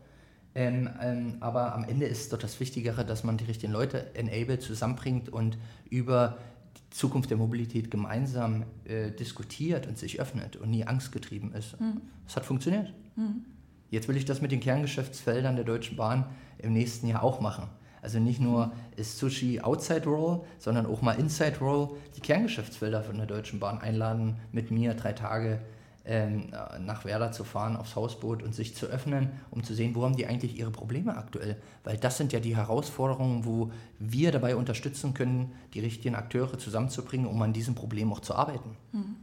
Ähm, 0.57 0.89
ähm, 1.01 1.37
aber 1.41 1.75
am 1.75 1.85
Ende 1.85 2.07
ist 2.07 2.33
doch 2.33 2.39
das 2.39 2.59
Wichtigere, 2.59 3.05
dass 3.05 3.23
man 3.23 3.37
die 3.37 3.45
richtigen 3.45 3.73
Leute 3.73 4.15
enable, 4.17 4.59
zusammenbringt 4.59 5.29
und 5.29 5.59
über 5.91 6.39
die 6.77 6.97
Zukunft 6.97 7.31
der 7.31 7.37
Mobilität 7.37 7.91
gemeinsam 7.91 8.65
äh, 8.85 9.11
diskutiert 9.13 9.87
und 9.87 9.99
sich 9.99 10.19
öffnet 10.19 10.57
und 10.57 10.71
nie 10.71 10.85
angstgetrieben 10.85 11.53
ist. 11.53 11.79
Mhm. 11.81 12.01
Das 12.25 12.37
hat 12.37 12.45
funktioniert. 12.45 12.93
Mhm. 13.17 13.45
Jetzt 13.91 14.09
will 14.09 14.17
ich 14.17 14.25
das 14.25 14.41
mit 14.41 14.53
den 14.53 14.61
Kerngeschäftsfeldern 14.61 15.57
der 15.57 15.65
Deutschen 15.65 15.97
Bahn 15.97 16.27
im 16.59 16.73
nächsten 16.73 17.07
Jahr 17.07 17.23
auch 17.23 17.41
machen. 17.41 17.69
Also 18.03 18.21
nicht 18.21 18.41
nur 18.41 18.73
ist 18.97 19.19
Sushi 19.19 19.61
Outside 19.61 20.05
Roll, 20.05 20.43
sondern 20.59 20.87
auch 20.87 21.03
mal 21.03 21.13
Inside 21.13 21.59
Roll 21.61 21.91
die 22.17 22.21
Kerngeschäftsfelder 22.21 23.03
von 23.03 23.17
der 23.17 23.27
Deutschen 23.27 23.59
Bahn 23.59 23.79
einladen, 23.79 24.37
mit 24.53 24.71
mir 24.71 24.95
drei 24.95 25.13
Tage 25.13 25.61
ähm, 26.05 26.53
nach 26.79 27.05
Werder 27.05 27.33
zu 27.33 27.43
fahren 27.43 27.77
aufs 27.77 27.97
Hausboot 27.97 28.45
und 28.45 28.55
sich 28.55 28.77
zu 28.77 28.87
öffnen, 28.87 29.31
um 29.51 29.65
zu 29.65 29.75
sehen, 29.75 29.97
wo 29.97 30.05
haben 30.05 30.15
die 30.15 30.29
eigentlich 30.29 30.57
ihre 30.57 30.71
Probleme 30.71 31.17
aktuell. 31.17 31.57
Weil 31.83 31.97
das 31.97 32.17
sind 32.17 32.33
ja 32.33 32.39
die 32.39 32.55
Herausforderungen, 32.55 33.45
wo 33.45 33.73
wir 33.99 34.31
dabei 34.31 34.55
unterstützen 34.55 35.13
können, 35.13 35.53
die 35.75 35.81
richtigen 35.81 36.15
Akteure 36.15 36.59
zusammenzubringen, 36.59 37.27
um 37.27 37.43
an 37.43 37.53
diesem 37.53 37.75
Problem 37.75 38.13
auch 38.13 38.21
zu 38.21 38.37
arbeiten. 38.37 38.77
Mhm. 38.93 39.17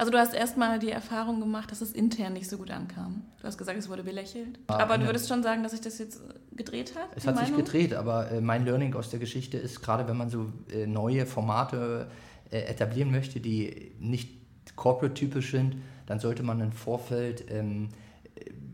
Also 0.00 0.10
du 0.10 0.16
hast 0.16 0.32
erstmal 0.32 0.78
die 0.78 0.90
Erfahrung 0.90 1.40
gemacht, 1.40 1.70
dass 1.70 1.82
es 1.82 1.92
intern 1.92 2.32
nicht 2.32 2.48
so 2.48 2.56
gut 2.56 2.70
ankam. 2.70 3.20
Du 3.38 3.46
hast 3.46 3.58
gesagt, 3.58 3.78
es 3.78 3.90
wurde 3.90 4.02
belächelt. 4.02 4.58
Ja, 4.70 4.78
aber 4.78 4.96
du 4.96 5.04
würdest 5.04 5.28
schon 5.28 5.42
sagen, 5.42 5.62
dass 5.62 5.72
sich 5.72 5.82
das 5.82 5.98
jetzt 5.98 6.22
gedreht 6.52 6.94
hat? 6.96 7.10
Es 7.14 7.26
hat 7.26 7.34
Meinung? 7.34 7.54
sich 7.54 7.66
gedreht, 7.66 7.92
aber 7.92 8.30
äh, 8.30 8.40
mein 8.40 8.64
Learning 8.64 8.94
aus 8.94 9.10
der 9.10 9.18
Geschichte 9.18 9.58
ist, 9.58 9.82
gerade 9.82 10.08
wenn 10.08 10.16
man 10.16 10.30
so 10.30 10.50
äh, 10.72 10.86
neue 10.86 11.26
Formate 11.26 12.10
äh, 12.50 12.60
etablieren 12.60 13.10
möchte, 13.10 13.40
die 13.40 13.92
nicht 13.98 14.30
corporate-typisch 14.74 15.50
sind, 15.50 15.76
dann 16.06 16.18
sollte 16.18 16.42
man 16.44 16.62
im 16.62 16.72
Vorfeld 16.72 17.44
ähm, 17.50 17.90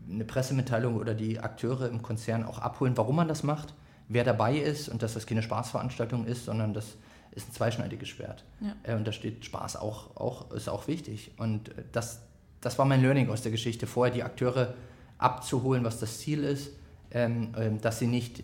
eine 0.09 0.23
Pressemitteilung 0.23 0.95
oder 0.95 1.13
die 1.13 1.41
Akteure 1.41 1.89
im 1.89 2.03
Konzern 2.03 2.45
auch 2.45 2.59
abholen, 2.59 2.95
warum 2.95 3.17
man 3.17 3.27
das 3.27 3.43
macht, 3.43 3.73
wer 4.07 4.23
dabei 4.23 4.55
ist 4.55 4.87
und 4.87 5.03
dass 5.03 5.15
das 5.15 5.25
keine 5.25 5.43
Spaßveranstaltung 5.43 6.25
ist, 6.25 6.45
sondern 6.45 6.73
das 6.73 6.95
ist 7.37 7.49
ein 7.49 7.53
zweischneidiges 7.53 8.09
Schwert. 8.09 8.43
Ja. 8.59 8.75
Äh, 8.83 8.95
und 8.95 9.07
da 9.07 9.11
steht 9.11 9.45
Spaß 9.45 9.77
auch, 9.77 10.15
auch, 10.17 10.51
ist 10.51 10.67
auch 10.67 10.87
wichtig. 10.87 11.31
Und 11.37 11.69
äh, 11.69 11.83
das, 11.91 12.21
das 12.59 12.77
war 12.77 12.85
mein 12.85 13.01
Learning 13.01 13.29
aus 13.29 13.41
der 13.41 13.51
Geschichte, 13.51 13.87
vorher 13.87 14.13
die 14.13 14.23
Akteure 14.23 14.73
abzuholen, 15.17 15.83
was 15.83 15.99
das 15.99 16.19
Ziel 16.19 16.43
ist, 16.43 16.71
ähm, 17.11 17.53
ähm, 17.57 17.79
dass 17.79 17.99
sie 17.99 18.07
nicht 18.07 18.43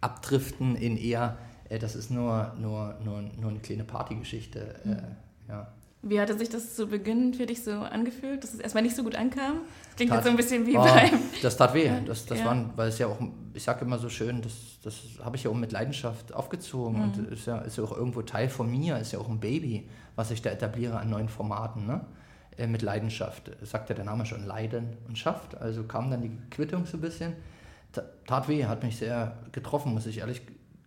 abdriften 0.00 0.76
in 0.76 0.96
eher, 0.96 1.36
äh, 1.68 1.78
das 1.78 1.94
ist 1.96 2.10
nur, 2.10 2.54
nur, 2.58 2.96
nur, 3.04 3.22
nur 3.22 3.50
eine 3.50 3.60
kleine 3.60 3.84
Partygeschichte. 3.84 4.76
Mhm. 4.84 4.96
ja. 5.48 5.72
Wie 6.02 6.20
hatte 6.20 6.38
sich 6.38 6.48
das 6.48 6.76
zu 6.76 6.86
Beginn 6.86 7.34
für 7.34 7.46
dich 7.46 7.64
so 7.64 7.72
angefühlt, 7.72 8.44
dass 8.44 8.54
es 8.54 8.60
erstmal 8.60 8.84
nicht 8.84 8.94
so 8.94 9.02
gut 9.02 9.16
ankam? 9.16 9.62
Das 9.86 9.96
klingt 9.96 10.10
tat, 10.10 10.18
jetzt 10.18 10.24
so 10.26 10.30
ein 10.30 10.36
bisschen 10.36 10.64
wie 10.64 10.76
oh, 10.76 10.84
beim. 10.84 11.18
Das 11.42 11.56
tat 11.56 11.74
weh. 11.74 11.90
Das, 12.06 12.24
das 12.26 12.38
ja. 12.38 12.44
waren, 12.44 12.70
weil 12.76 12.90
es 12.90 12.98
ja 12.98 13.08
auch, 13.08 13.18
ich 13.56 13.64
sage 13.64 13.84
immer 13.84 13.98
so 13.98 14.08
schön, 14.08 14.42
das, 14.42 14.78
das 14.82 15.02
habe 15.24 15.36
ich 15.36 15.44
ja 15.44 15.50
auch 15.50 15.54
mit 15.54 15.72
Leidenschaft 15.72 16.34
aufgezogen 16.34 16.98
mhm. 16.98 17.04
und 17.04 17.28
ist 17.32 17.46
ja, 17.46 17.58
ist 17.58 17.78
ja 17.78 17.84
auch 17.84 17.96
irgendwo 17.96 18.22
Teil 18.22 18.48
von 18.48 18.70
mir, 18.70 18.98
ist 18.98 19.12
ja 19.12 19.18
auch 19.18 19.28
ein 19.28 19.40
Baby, 19.40 19.88
was 20.14 20.30
ich 20.30 20.42
da 20.42 20.50
etabliere 20.50 20.98
an 20.98 21.10
neuen 21.10 21.28
Formaten. 21.28 21.86
Ne? 21.86 22.02
Äh, 22.58 22.66
mit 22.66 22.82
Leidenschaft. 22.82 23.50
Sagt 23.62 23.90
ja 23.90 23.94
der 23.94 24.04
Name 24.04 24.24
schon, 24.24 24.46
Leiden 24.46 24.96
und 25.06 25.18
Schafft. 25.18 25.56
Also 25.56 25.84
kam 25.84 26.10
dann 26.10 26.22
die 26.22 26.30
Quittung 26.50 26.86
so 26.86 26.96
ein 26.96 27.00
bisschen. 27.00 27.34
Tat 28.26 28.48
weh, 28.48 28.64
hat 28.64 28.82
mich 28.82 28.96
sehr 28.96 29.36
getroffen, 29.52 29.92
muss 29.94 30.06
ich 30.06 30.18
ehrlich 30.18 30.42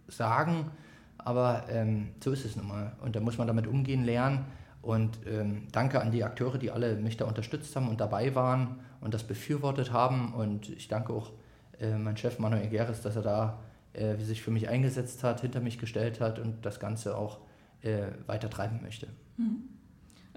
sagen. 0.07 0.71
Aber 1.17 1.65
ähm, 1.69 2.09
so 2.23 2.31
ist 2.31 2.45
es 2.45 2.55
nun 2.55 2.67
mal. 2.67 2.93
Und 3.01 3.15
da 3.15 3.19
muss 3.19 3.37
man 3.37 3.47
damit 3.47 3.67
umgehen 3.67 4.03
lernen 4.03 4.45
und 4.81 5.19
ähm, 5.27 5.67
danke 5.71 6.01
an 6.01 6.11
die 6.11 6.23
Akteure, 6.23 6.57
die 6.57 6.71
alle 6.71 6.95
mich 6.95 7.17
da 7.17 7.25
unterstützt 7.25 7.75
haben 7.75 7.89
und 7.89 7.99
dabei 7.99 8.33
waren 8.33 8.79
und 9.01 9.13
das 9.13 9.23
befürwortet 9.23 9.91
haben. 9.91 10.33
Und 10.33 10.69
ich 10.69 10.87
danke 10.87 11.13
auch 11.13 11.31
äh, 11.79 11.97
meinem 11.97 12.17
Chef 12.17 12.39
Manuel 12.39 12.67
Geres, 12.67 13.01
dass 13.01 13.15
er 13.15 13.21
da 13.21 13.59
äh, 13.93 14.17
sich 14.17 14.41
für 14.41 14.51
mich 14.51 14.69
eingesetzt 14.69 15.23
hat, 15.23 15.41
hinter 15.41 15.61
mich 15.61 15.77
gestellt 15.77 16.19
hat 16.19 16.39
und 16.39 16.65
das 16.65 16.79
Ganze 16.79 17.17
auch 17.17 17.39
äh, 17.81 18.07
weiter 18.27 18.49
treiben 18.49 18.81
möchte. 18.81 19.07
Mhm. 19.37 19.63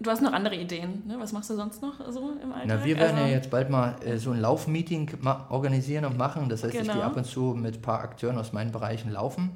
Du 0.00 0.10
hast 0.10 0.22
noch 0.22 0.32
andere 0.32 0.56
Ideen, 0.56 1.06
ne? 1.06 1.16
Was 1.18 1.32
machst 1.32 1.50
du 1.50 1.54
sonst 1.54 1.80
noch 1.82 1.94
so 2.10 2.32
im 2.42 2.52
Alltag? 2.52 2.66
Na, 2.66 2.84
wir 2.84 2.96
werden 2.96 3.16
also, 3.16 3.28
ja 3.28 3.36
jetzt 3.36 3.50
bald 3.50 3.70
mal 3.70 3.94
äh, 4.04 4.16
so 4.16 4.30
ein 4.30 4.40
Laufmeeting 4.40 5.10
organisieren 5.48 6.04
und 6.06 6.16
machen. 6.16 6.48
Das 6.48 6.64
heißt, 6.64 6.72
genau. 6.72 6.86
ich 6.86 6.92
gehe 6.92 7.04
ab 7.04 7.16
und 7.16 7.24
zu 7.24 7.54
mit 7.54 7.76
ein 7.76 7.82
paar 7.82 8.00
Akteuren 8.00 8.38
aus 8.38 8.52
meinen 8.52 8.72
Bereichen 8.72 9.12
laufen. 9.12 9.50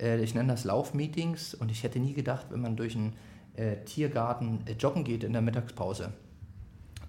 Äh, 0.00 0.22
ich 0.22 0.34
nenne 0.34 0.52
das 0.52 0.64
Laufmeetings 0.64 1.54
und 1.54 1.70
ich 1.70 1.82
hätte 1.82 1.98
nie 1.98 2.12
gedacht, 2.12 2.46
wenn 2.50 2.60
man 2.60 2.76
durch 2.76 2.94
ein 2.94 3.14
äh, 3.56 3.76
Tiergarten 3.84 4.60
äh, 4.66 4.72
joggen 4.72 5.02
geht 5.02 5.24
in 5.24 5.32
der 5.32 5.42
Mittagspause, 5.42 6.12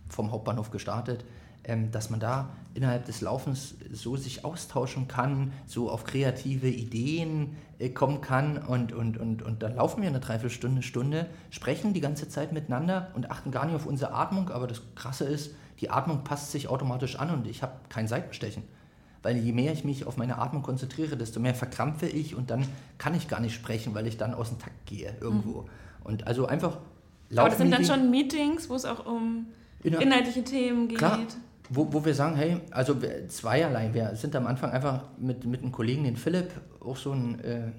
vom 0.09 0.31
Hauptbahnhof 0.31 0.71
gestartet, 0.71 1.25
ähm, 1.63 1.91
dass 1.91 2.09
man 2.09 2.19
da 2.19 2.49
innerhalb 2.73 3.05
des 3.05 3.21
Laufens 3.21 3.75
so 3.91 4.15
sich 4.15 4.45
austauschen 4.45 5.07
kann, 5.07 5.51
so 5.65 5.89
auf 5.89 6.03
kreative 6.03 6.69
Ideen 6.69 7.57
äh, 7.79 7.89
kommen 7.89 8.21
kann 8.21 8.57
und, 8.57 8.93
und, 8.93 9.17
und, 9.17 9.41
und 9.41 9.61
dann 9.61 9.75
laufen 9.75 10.01
wir 10.01 10.09
eine 10.09 10.19
Dreiviertelstunde, 10.19 10.81
Stunde, 10.81 11.27
sprechen 11.49 11.93
die 11.93 12.01
ganze 12.01 12.29
Zeit 12.29 12.53
miteinander 12.53 13.11
und 13.13 13.29
achten 13.29 13.51
gar 13.51 13.65
nicht 13.65 13.75
auf 13.75 13.85
unsere 13.85 14.13
Atmung, 14.13 14.49
aber 14.49 14.67
das 14.67 14.81
Krasse 14.95 15.25
ist, 15.25 15.51
die 15.81 15.89
Atmung 15.89 16.23
passt 16.23 16.51
sich 16.51 16.67
automatisch 16.67 17.17
an 17.17 17.31
und 17.31 17.47
ich 17.47 17.61
habe 17.61 17.73
kein 17.89 18.07
Seitenstechen. 18.07 18.63
Weil 19.23 19.37
je 19.37 19.51
mehr 19.51 19.71
ich 19.71 19.83
mich 19.83 20.07
auf 20.07 20.17
meine 20.17 20.39
Atmung 20.39 20.63
konzentriere, 20.63 21.15
desto 21.15 21.39
mehr 21.39 21.53
verkrampfe 21.53 22.07
ich 22.07 22.35
und 22.35 22.49
dann 22.49 22.65
kann 22.97 23.13
ich 23.13 23.27
gar 23.27 23.39
nicht 23.39 23.53
sprechen, 23.53 23.93
weil 23.93 24.07
ich 24.07 24.17
dann 24.17 24.33
aus 24.33 24.49
dem 24.49 24.57
Takt 24.57 24.85
gehe 24.87 25.15
irgendwo. 25.21 25.61
Mhm. 25.61 25.69
Und 26.03 26.27
also 26.27 26.47
einfach 26.47 26.77
Aber 27.35 27.49
das 27.49 27.59
sind 27.59 27.71
dann 27.71 27.85
schon 27.85 28.09
Meetings, 28.09 28.69
wo 28.69 28.75
es 28.75 28.85
auch 28.85 29.05
um 29.05 29.47
inhaltliche 29.83 30.43
Themen 30.43 30.87
geht. 30.87 30.97
Klar, 30.97 31.19
wo, 31.73 31.91
wo 31.91 32.03
wir 32.03 32.13
sagen, 32.13 32.35
hey, 32.35 32.57
also 32.71 32.95
zweierlei. 33.27 33.93
Wir 33.93 34.15
sind 34.15 34.35
am 34.35 34.45
Anfang 34.45 34.71
einfach 34.71 35.03
mit, 35.17 35.45
mit 35.45 35.61
einem 35.61 35.71
Kollegen, 35.71 36.03
den 36.03 36.17
Philipp, 36.17 36.51
auch 36.81 36.97
so 36.97 37.13
ein 37.13 37.39
äh, 37.43 37.67
äh 37.67 37.71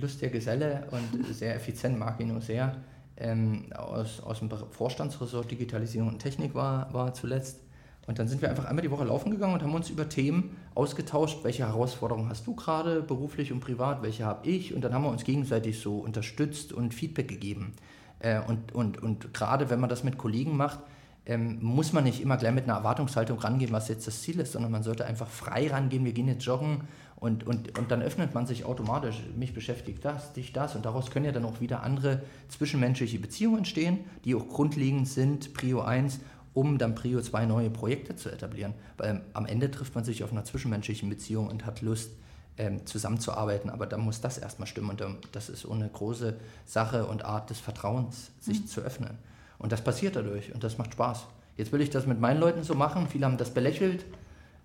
lustiger 0.00 0.30
Geselle 0.30 0.84
und 0.90 1.26
sehr 1.34 1.54
effizient, 1.54 1.98
mag 1.98 2.18
ihn 2.18 2.34
auch 2.34 2.40
sehr, 2.40 2.76
ähm, 3.18 3.66
aus, 3.76 4.20
aus 4.20 4.38
dem 4.38 4.48
Vorstandsressort 4.48 5.50
Digitalisierung 5.50 6.08
und 6.08 6.18
Technik 6.18 6.54
war, 6.54 6.92
war 6.94 7.12
zuletzt. 7.12 7.60
Und 8.06 8.18
dann 8.18 8.26
sind 8.26 8.40
wir 8.40 8.48
einfach 8.48 8.64
einmal 8.64 8.82
die 8.82 8.90
Woche 8.90 9.04
laufen 9.04 9.30
gegangen 9.30 9.54
und 9.54 9.62
haben 9.62 9.74
uns 9.74 9.90
über 9.90 10.08
Themen 10.08 10.56
ausgetauscht, 10.74 11.44
welche 11.44 11.66
Herausforderungen 11.66 12.28
hast 12.28 12.46
du 12.46 12.54
gerade, 12.54 13.02
beruflich 13.02 13.52
und 13.52 13.60
privat, 13.60 14.02
welche 14.02 14.24
habe 14.24 14.48
ich. 14.48 14.74
Und 14.74 14.82
dann 14.82 14.94
haben 14.94 15.02
wir 15.02 15.10
uns 15.10 15.24
gegenseitig 15.24 15.78
so 15.78 15.98
unterstützt 15.98 16.72
und 16.72 16.94
Feedback 16.94 17.28
gegeben. 17.28 17.74
Äh, 18.20 18.40
und 18.40 18.72
und, 18.72 19.02
und 19.02 19.34
gerade 19.34 19.70
wenn 19.70 19.78
man 19.78 19.90
das 19.90 20.04
mit 20.04 20.18
Kollegen 20.18 20.56
macht, 20.56 20.78
ähm, 21.26 21.58
muss 21.62 21.92
man 21.92 22.04
nicht 22.04 22.20
immer 22.20 22.36
gleich 22.36 22.52
mit 22.52 22.64
einer 22.64 22.74
Erwartungshaltung 22.74 23.38
rangehen, 23.38 23.72
was 23.72 23.88
jetzt 23.88 24.06
das 24.06 24.22
Ziel 24.22 24.40
ist, 24.40 24.52
sondern 24.52 24.72
man 24.72 24.82
sollte 24.82 25.04
einfach 25.06 25.28
frei 25.28 25.68
rangehen, 25.68 26.04
wir 26.04 26.12
gehen 26.12 26.28
jetzt 26.28 26.44
joggen 26.44 26.82
und, 27.16 27.46
und, 27.46 27.78
und 27.78 27.90
dann 27.90 28.02
öffnet 28.02 28.34
man 28.34 28.46
sich 28.46 28.64
automatisch, 28.64 29.22
mich 29.36 29.54
beschäftigt 29.54 30.04
das, 30.04 30.32
dich 30.32 30.52
das 30.52 30.74
und 30.74 30.84
daraus 30.84 31.10
können 31.10 31.24
ja 31.24 31.32
dann 31.32 31.44
auch 31.44 31.60
wieder 31.60 31.82
andere 31.82 32.22
zwischenmenschliche 32.48 33.20
Beziehungen 33.20 33.58
entstehen, 33.58 34.00
die 34.24 34.34
auch 34.34 34.48
grundlegend 34.48 35.06
sind, 35.06 35.54
Prio 35.54 35.82
1, 35.82 36.18
um 36.54 36.78
dann 36.78 36.94
Prio 36.96 37.20
2 37.20 37.46
neue 37.46 37.70
Projekte 37.70 38.16
zu 38.16 38.28
etablieren. 38.28 38.74
Weil 38.96 39.22
am 39.32 39.46
Ende 39.46 39.70
trifft 39.70 39.94
man 39.94 40.04
sich 40.04 40.24
auf 40.24 40.32
einer 40.32 40.44
zwischenmenschlichen 40.44 41.08
Beziehung 41.08 41.48
und 41.48 41.64
hat 41.64 41.80
Lust, 41.80 42.10
ähm, 42.58 42.84
zusammenzuarbeiten, 42.84 43.70
aber 43.70 43.86
da 43.86 43.96
muss 43.96 44.20
das 44.20 44.36
erstmal 44.36 44.68
stimmen 44.68 44.90
und 44.90 45.02
das 45.32 45.48
ist 45.48 45.66
eine 45.66 45.88
große 45.88 46.36
Sache 46.66 47.06
und 47.06 47.24
Art 47.24 47.48
des 47.48 47.60
Vertrauens, 47.60 48.30
sich 48.40 48.60
mhm. 48.60 48.66
zu 48.66 48.80
öffnen. 48.82 49.16
Und 49.62 49.72
das 49.72 49.82
passiert 49.82 50.16
dadurch 50.16 50.52
und 50.52 50.62
das 50.62 50.76
macht 50.78 50.92
Spaß. 50.92 51.26
Jetzt 51.56 51.72
will 51.72 51.80
ich 51.80 51.90
das 51.90 52.06
mit 52.06 52.20
meinen 52.20 52.40
Leuten 52.40 52.62
so 52.62 52.74
machen, 52.74 53.06
viele 53.08 53.26
haben 53.26 53.36
das 53.36 53.54
belächelt, 53.54 54.04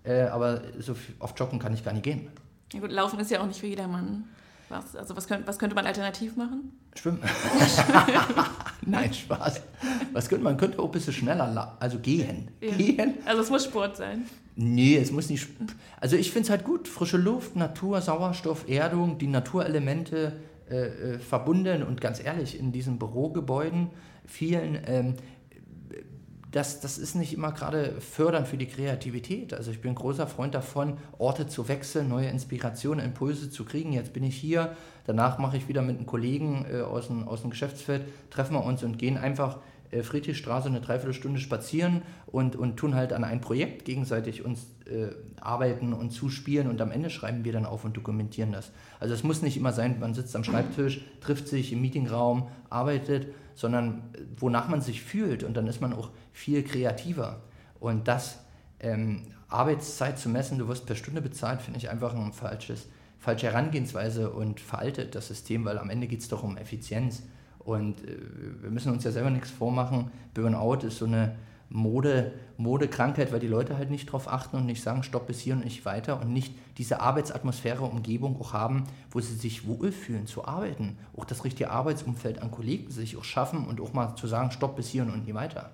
äh, 0.04 0.22
aber 0.22 0.62
so 0.78 0.94
oft 1.20 1.38
joggen 1.38 1.58
kann 1.58 1.72
ich 1.72 1.84
gar 1.84 1.92
nicht 1.92 2.02
gehen. 2.02 2.28
Ja 2.72 2.80
gut, 2.80 2.90
Laufen 2.90 3.18
ist 3.20 3.30
ja 3.30 3.40
auch 3.40 3.46
nicht 3.46 3.60
für 3.60 3.66
jedermann. 3.66 4.24
Was, 4.68 4.94
also 4.94 5.16
was, 5.16 5.26
könnt, 5.26 5.46
was 5.46 5.58
könnte 5.58 5.74
man 5.74 5.86
alternativ 5.86 6.36
machen? 6.36 6.72
Schwimmen. 6.94 7.20
Nein, 8.86 9.14
Spaß. 9.14 9.62
Was 10.12 10.28
könnte 10.28 10.44
man 10.44 10.58
könnte 10.58 10.78
auch 10.78 10.86
ein 10.86 10.90
bisschen 10.90 11.14
schneller, 11.14 11.76
also 11.80 11.98
gehen. 11.98 12.50
Ja. 12.60 12.74
Gehen. 12.74 13.14
Also 13.24 13.42
es 13.42 13.50
muss 13.50 13.64
Sport 13.64 13.96
sein. 13.96 14.26
Nee, 14.56 14.96
es 14.96 15.10
muss 15.10 15.30
nicht. 15.30 15.48
Also 16.00 16.16
ich 16.16 16.32
finde 16.32 16.46
es 16.46 16.50
halt 16.50 16.64
gut, 16.64 16.88
frische 16.88 17.16
Luft, 17.16 17.56
Natur, 17.56 18.00
Sauerstoff, 18.02 18.68
Erdung, 18.68 19.16
die 19.16 19.28
Naturelemente 19.28 20.32
äh, 20.68 21.14
äh, 21.14 21.18
verbunden 21.18 21.82
und 21.82 22.00
ganz 22.00 22.22
ehrlich, 22.22 22.58
in 22.58 22.72
diesen 22.72 22.98
Bürogebäuden, 22.98 23.88
vielen, 24.28 24.78
ähm, 24.86 25.14
das, 26.50 26.80
das 26.80 26.96
ist 26.96 27.14
nicht 27.14 27.34
immer 27.34 27.52
gerade 27.52 28.00
fördernd 28.00 28.48
für 28.48 28.56
die 28.56 28.66
Kreativität. 28.66 29.52
Also 29.52 29.70
ich 29.70 29.82
bin 29.82 29.94
großer 29.94 30.26
Freund 30.26 30.54
davon, 30.54 30.96
Orte 31.18 31.46
zu 31.46 31.68
wechseln, 31.68 32.08
neue 32.08 32.28
Inspirationen, 32.28 33.04
Impulse 33.04 33.50
zu 33.50 33.64
kriegen. 33.64 33.92
Jetzt 33.92 34.14
bin 34.14 34.24
ich 34.24 34.36
hier, 34.36 34.74
danach 35.04 35.38
mache 35.38 35.58
ich 35.58 35.68
wieder 35.68 35.82
mit 35.82 35.96
einem 35.96 36.06
Kollegen 36.06 36.64
äh, 36.70 36.80
aus, 36.80 37.08
dem, 37.08 37.28
aus 37.28 37.42
dem 37.42 37.50
Geschäftsfeld, 37.50 38.06
treffen 38.30 38.54
wir 38.54 38.64
uns 38.64 38.82
und 38.82 38.98
gehen 38.98 39.18
einfach 39.18 39.58
Friedrichstraße 39.90 40.68
eine 40.68 40.80
Dreiviertelstunde 40.80 41.40
spazieren 41.40 42.02
und, 42.26 42.56
und 42.56 42.76
tun 42.76 42.94
halt 42.94 43.12
an 43.12 43.24
ein 43.24 43.40
Projekt 43.40 43.84
gegenseitig 43.84 44.44
uns 44.44 44.66
äh, 44.86 45.08
arbeiten 45.40 45.92
und 45.92 46.10
zuspielen 46.10 46.68
und 46.68 46.80
am 46.80 46.90
Ende 46.90 47.10
schreiben 47.10 47.44
wir 47.44 47.52
dann 47.52 47.66
auf 47.66 47.84
und 47.84 47.96
dokumentieren 47.96 48.52
das. 48.52 48.70
Also 49.00 49.14
es 49.14 49.22
muss 49.22 49.42
nicht 49.42 49.56
immer 49.56 49.72
sein, 49.72 49.98
man 50.00 50.14
sitzt 50.14 50.36
am 50.36 50.44
Schreibtisch, 50.44 51.00
trifft 51.20 51.48
sich 51.48 51.72
im 51.72 51.80
Meetingraum, 51.80 52.48
arbeitet, 52.70 53.28
sondern 53.54 54.02
äh, 54.14 54.20
wonach 54.36 54.68
man 54.68 54.80
sich 54.80 55.02
fühlt 55.02 55.42
und 55.42 55.56
dann 55.56 55.66
ist 55.66 55.80
man 55.80 55.92
auch 55.92 56.10
viel 56.32 56.62
kreativer. 56.62 57.42
Und 57.80 58.08
das 58.08 58.40
ähm, 58.80 59.22
Arbeitszeit 59.48 60.18
zu 60.18 60.28
messen, 60.28 60.58
du 60.58 60.68
wirst 60.68 60.86
per 60.86 60.96
Stunde 60.96 61.22
bezahlt, 61.22 61.62
finde 61.62 61.78
ich 61.78 61.90
einfach 61.90 62.14
ein 62.14 62.32
falsches, 62.32 62.88
falsche 63.18 63.46
Herangehensweise 63.46 64.30
und 64.30 64.60
veraltet 64.60 65.14
das 65.14 65.28
System, 65.28 65.64
weil 65.64 65.78
am 65.78 65.90
Ende 65.90 66.06
geht 66.06 66.20
es 66.20 66.28
doch 66.28 66.42
um 66.42 66.56
Effizienz. 66.56 67.22
Und 67.58 68.02
äh, 68.04 68.16
wir 68.62 68.70
müssen 68.70 68.92
uns 68.92 69.04
ja 69.04 69.10
selber 69.10 69.30
nichts 69.30 69.50
vormachen. 69.50 70.10
Burnout 70.34 70.86
ist 70.86 70.98
so 70.98 71.04
eine 71.04 71.36
Mode, 71.70 72.32
Modekrankheit, 72.56 73.30
weil 73.30 73.40
die 73.40 73.46
Leute 73.46 73.76
halt 73.76 73.90
nicht 73.90 74.08
darauf 74.08 74.28
achten 74.28 74.56
und 74.56 74.66
nicht 74.66 74.82
sagen, 74.82 75.02
stopp 75.02 75.26
bis 75.26 75.40
hier 75.40 75.54
und 75.54 75.64
nicht 75.64 75.84
weiter 75.84 76.20
und 76.20 76.32
nicht 76.32 76.54
diese 76.78 77.00
Arbeitsatmosphäre, 77.00 77.84
Umgebung 77.84 78.40
auch 78.40 78.54
haben, 78.54 78.84
wo 79.10 79.20
sie 79.20 79.34
sich 79.34 79.66
wohlfühlen 79.66 80.26
zu 80.26 80.46
arbeiten. 80.46 80.96
Auch 81.16 81.26
das 81.26 81.44
richtige 81.44 81.70
Arbeitsumfeld 81.70 82.40
an 82.40 82.50
Kollegen 82.50 82.90
sich 82.90 83.16
auch 83.16 83.24
schaffen 83.24 83.66
und 83.66 83.80
auch 83.80 83.92
mal 83.92 84.14
zu 84.16 84.26
sagen, 84.26 84.50
stopp 84.50 84.76
bis 84.76 84.88
hier 84.88 85.02
und 85.02 85.24
nicht 85.24 85.34
weiter. 85.34 85.70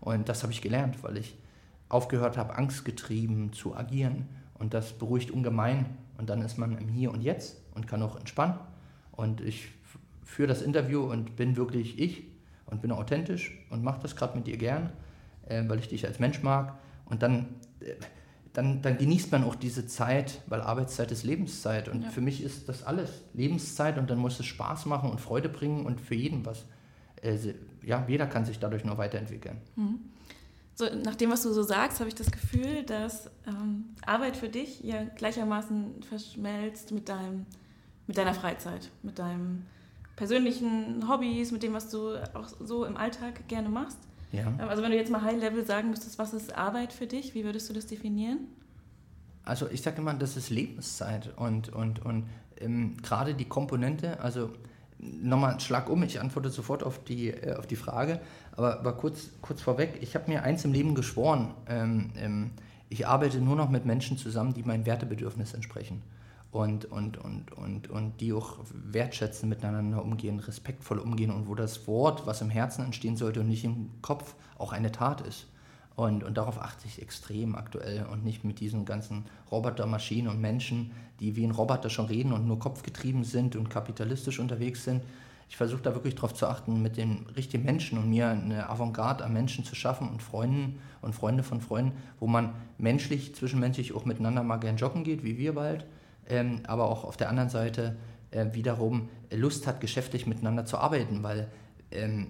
Und 0.00 0.28
das 0.28 0.42
habe 0.42 0.52
ich 0.52 0.60
gelernt, 0.60 1.02
weil 1.02 1.16
ich 1.16 1.36
aufgehört 1.88 2.36
habe, 2.36 2.56
angstgetrieben 2.56 3.52
zu 3.52 3.74
agieren. 3.74 4.28
Und 4.58 4.74
das 4.74 4.92
beruhigt 4.92 5.30
ungemein. 5.30 5.86
Und 6.18 6.28
dann 6.28 6.42
ist 6.42 6.58
man 6.58 6.76
im 6.76 6.88
Hier 6.88 7.12
und 7.12 7.22
Jetzt 7.22 7.56
und 7.74 7.86
kann 7.86 8.02
auch 8.02 8.16
entspannen. 8.16 8.58
Und 9.12 9.40
ich 9.40 9.68
für 10.28 10.46
das 10.46 10.60
Interview 10.60 11.10
und 11.10 11.36
bin 11.36 11.56
wirklich 11.56 11.98
ich 11.98 12.22
und 12.66 12.82
bin 12.82 12.92
authentisch 12.92 13.58
und 13.70 13.82
mache 13.82 14.00
das 14.02 14.14
gerade 14.14 14.36
mit 14.36 14.46
dir 14.46 14.58
gern, 14.58 14.92
äh, 15.46 15.64
weil 15.66 15.78
ich 15.78 15.88
dich 15.88 16.06
als 16.06 16.18
Mensch 16.18 16.42
mag. 16.42 16.78
Und 17.06 17.22
dann, 17.22 17.46
äh, 17.80 17.94
dann, 18.52 18.82
dann 18.82 18.98
genießt 18.98 19.32
man 19.32 19.42
auch 19.42 19.54
diese 19.54 19.86
Zeit, 19.86 20.42
weil 20.46 20.60
Arbeitszeit 20.60 21.10
ist 21.12 21.24
Lebenszeit. 21.24 21.88
Und 21.88 22.02
ja. 22.02 22.10
für 22.10 22.20
mich 22.20 22.42
ist 22.42 22.68
das 22.68 22.82
alles 22.84 23.22
Lebenszeit 23.32 23.96
und 23.96 24.10
dann 24.10 24.18
muss 24.18 24.38
es 24.38 24.44
Spaß 24.44 24.84
machen 24.84 25.10
und 25.10 25.18
Freude 25.18 25.48
bringen 25.48 25.86
und 25.86 25.98
für 25.98 26.14
jeden 26.14 26.44
was. 26.44 26.66
Äh, 27.22 27.38
ja, 27.82 28.04
jeder 28.06 28.26
kann 28.26 28.44
sich 28.44 28.58
dadurch 28.58 28.84
nur 28.84 28.98
weiterentwickeln. 28.98 29.56
Mhm. 29.76 29.98
So, 30.74 30.84
nach 31.04 31.14
dem, 31.14 31.30
was 31.30 31.42
du 31.42 31.52
so 31.54 31.62
sagst, 31.62 32.00
habe 32.00 32.08
ich 32.08 32.14
das 32.14 32.30
Gefühl, 32.30 32.82
dass 32.82 33.30
ähm, 33.46 33.96
Arbeit 34.04 34.36
für 34.36 34.50
dich 34.50 34.84
ja 34.84 35.04
gleichermaßen 35.04 36.02
verschmelzt 36.02 36.92
mit, 36.92 37.08
deinem, 37.08 37.46
mit 38.06 38.18
deiner 38.18 38.34
Freizeit, 38.34 38.90
mit 39.02 39.18
deinem 39.18 39.64
persönlichen 40.18 41.08
Hobbys, 41.08 41.52
mit 41.52 41.62
dem, 41.62 41.72
was 41.72 41.90
du 41.90 42.16
auch 42.34 42.48
so 42.58 42.84
im 42.84 42.96
Alltag 42.96 43.46
gerne 43.46 43.68
machst. 43.68 43.98
Ja. 44.32 44.52
Also 44.58 44.82
wenn 44.82 44.90
du 44.90 44.96
jetzt 44.96 45.12
mal 45.12 45.22
High-Level 45.22 45.64
sagen 45.64 45.90
müsstest, 45.90 46.18
was 46.18 46.34
ist 46.34 46.54
Arbeit 46.54 46.92
für 46.92 47.06
dich, 47.06 47.34
wie 47.34 47.44
würdest 47.44 47.70
du 47.70 47.72
das 47.72 47.86
definieren? 47.86 48.40
Also 49.44 49.68
ich 49.70 49.80
sage 49.80 49.98
immer, 49.98 50.12
das 50.12 50.36
ist 50.36 50.50
Lebenszeit 50.50 51.30
und, 51.36 51.72
und, 51.72 52.04
und 52.04 52.26
ähm, 52.60 52.96
gerade 53.00 53.32
die 53.32 53.46
Komponente, 53.46 54.20
also 54.20 54.50
nochmal 54.98 55.60
Schlag 55.60 55.88
um, 55.88 56.02
ich 56.02 56.20
antworte 56.20 56.50
sofort 56.50 56.82
auf 56.82 57.02
die, 57.04 57.28
äh, 57.28 57.54
auf 57.54 57.68
die 57.68 57.76
Frage, 57.76 58.20
aber, 58.56 58.80
aber 58.80 58.94
kurz, 58.94 59.30
kurz 59.40 59.62
vorweg, 59.62 59.98
ich 60.00 60.16
habe 60.16 60.28
mir 60.28 60.42
eins 60.42 60.64
im 60.64 60.72
Leben 60.72 60.96
geschworen, 60.96 61.54
ähm, 61.68 62.10
ähm, 62.16 62.50
ich 62.90 63.06
arbeite 63.06 63.38
nur 63.38 63.54
noch 63.54 63.70
mit 63.70 63.86
Menschen 63.86 64.18
zusammen, 64.18 64.52
die 64.52 64.64
meinem 64.64 64.84
Wertebedürfnis 64.84 65.54
entsprechen 65.54 66.02
und, 66.50 66.86
und, 66.86 67.18
und, 67.18 67.52
und, 67.52 67.90
und 67.90 68.20
die 68.20 68.32
auch 68.32 68.58
wertschätzen, 68.72 69.48
miteinander 69.48 70.02
umgehen, 70.02 70.38
respektvoll 70.40 70.98
umgehen 70.98 71.30
und 71.30 71.46
wo 71.46 71.54
das 71.54 71.86
Wort, 71.86 72.26
was 72.26 72.40
im 72.40 72.50
Herzen 72.50 72.84
entstehen 72.84 73.16
sollte 73.16 73.40
und 73.40 73.48
nicht 73.48 73.64
im 73.64 73.90
Kopf, 74.00 74.34
auch 74.56 74.72
eine 74.72 74.90
Tat 74.90 75.20
ist. 75.20 75.46
Und, 75.94 76.22
und 76.22 76.38
darauf 76.38 76.62
achte 76.62 76.86
ich 76.86 77.02
extrem 77.02 77.56
aktuell 77.56 78.06
und 78.06 78.24
nicht 78.24 78.44
mit 78.44 78.60
diesen 78.60 78.84
ganzen 78.84 79.24
Robotermaschinen 79.50 80.30
und 80.30 80.40
Menschen, 80.40 80.92
die 81.20 81.34
wie 81.34 81.44
ein 81.44 81.50
Roboter 81.50 81.90
schon 81.90 82.06
reden 82.06 82.32
und 82.32 82.46
nur 82.46 82.58
kopfgetrieben 82.58 83.24
sind 83.24 83.56
und 83.56 83.68
kapitalistisch 83.68 84.38
unterwegs 84.38 84.84
sind. 84.84 85.02
Ich 85.50 85.56
versuche 85.56 85.82
da 85.82 85.94
wirklich 85.94 86.14
darauf 86.14 86.34
zu 86.34 86.46
achten, 86.46 86.82
mit 86.82 86.96
den 86.96 87.26
richtigen 87.36 87.64
Menschen 87.64 87.98
und 87.98 88.08
mir 88.08 88.28
eine 88.28 88.68
Avantgarde 88.68 89.24
an 89.24 89.32
Menschen 89.32 89.64
zu 89.64 89.74
schaffen 89.74 90.08
und 90.08 90.22
Freunden 90.22 90.78
und 91.02 91.14
Freunde 91.14 91.42
von 91.42 91.60
Freunden, 91.60 91.92
wo 92.20 92.26
man 92.26 92.54
menschlich, 92.78 93.34
zwischenmenschlich 93.34 93.92
auch 93.92 94.04
miteinander 94.04 94.42
mal 94.42 94.58
gern 94.58 94.76
joggen 94.76 95.04
geht, 95.04 95.24
wie 95.24 95.36
wir 95.36 95.54
bald, 95.54 95.84
ähm, 96.28 96.62
aber 96.66 96.88
auch 96.88 97.04
auf 97.04 97.16
der 97.16 97.28
anderen 97.28 97.50
Seite 97.50 97.96
äh, 98.30 98.46
wiederum 98.52 99.08
Lust 99.30 99.66
hat, 99.66 99.80
geschäftlich 99.80 100.26
miteinander 100.26 100.64
zu 100.64 100.78
arbeiten, 100.78 101.22
weil 101.22 101.48
ähm, 101.90 102.28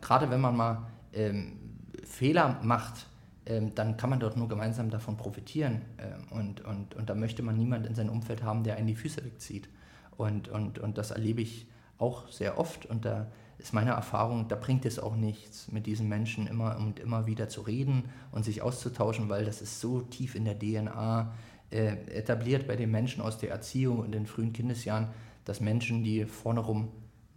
gerade 0.00 0.30
wenn 0.30 0.40
man 0.40 0.56
mal 0.56 0.86
ähm, 1.12 1.58
Fehler 2.04 2.60
macht, 2.62 3.06
ähm, 3.46 3.74
dann 3.74 3.96
kann 3.96 4.10
man 4.10 4.20
dort 4.20 4.36
nur 4.36 4.48
gemeinsam 4.48 4.90
davon 4.90 5.16
profitieren 5.16 5.82
ähm, 5.98 6.26
und, 6.30 6.64
und, 6.64 6.94
und 6.94 7.10
da 7.10 7.14
möchte 7.14 7.42
man 7.42 7.56
niemand 7.56 7.86
in 7.86 7.94
seinem 7.94 8.10
Umfeld 8.10 8.42
haben, 8.42 8.62
der 8.62 8.76
einen 8.76 8.86
die 8.86 8.94
Füße 8.94 9.24
wegzieht. 9.24 9.68
Und, 10.16 10.48
und, 10.48 10.78
und 10.78 10.98
das 10.98 11.10
erlebe 11.10 11.42
ich 11.42 11.66
auch 11.98 12.28
sehr 12.28 12.58
oft 12.58 12.86
und 12.86 13.04
da 13.04 13.26
ist 13.58 13.72
meine 13.72 13.90
Erfahrung, 13.92 14.48
da 14.48 14.56
bringt 14.56 14.84
es 14.84 14.98
auch 14.98 15.14
nichts, 15.14 15.70
mit 15.70 15.86
diesen 15.86 16.08
Menschen 16.08 16.46
immer 16.46 16.76
und 16.76 16.98
immer 16.98 17.26
wieder 17.26 17.48
zu 17.48 17.62
reden 17.62 18.04
und 18.32 18.44
sich 18.44 18.62
auszutauschen, 18.62 19.28
weil 19.28 19.44
das 19.44 19.62
ist 19.62 19.80
so 19.80 20.02
tief 20.02 20.34
in 20.34 20.44
der 20.44 20.58
DNA 20.58 21.32
äh, 21.72 21.96
etabliert 22.12 22.66
bei 22.66 22.76
den 22.76 22.90
Menschen 22.90 23.22
aus 23.22 23.38
der 23.38 23.50
Erziehung 23.50 23.98
und 24.00 24.12
den 24.12 24.26
frühen 24.26 24.52
Kindesjahren, 24.52 25.08
dass 25.44 25.60
Menschen, 25.60 26.04
die 26.04 26.26
vorne 26.26 26.60
rum 26.60 26.88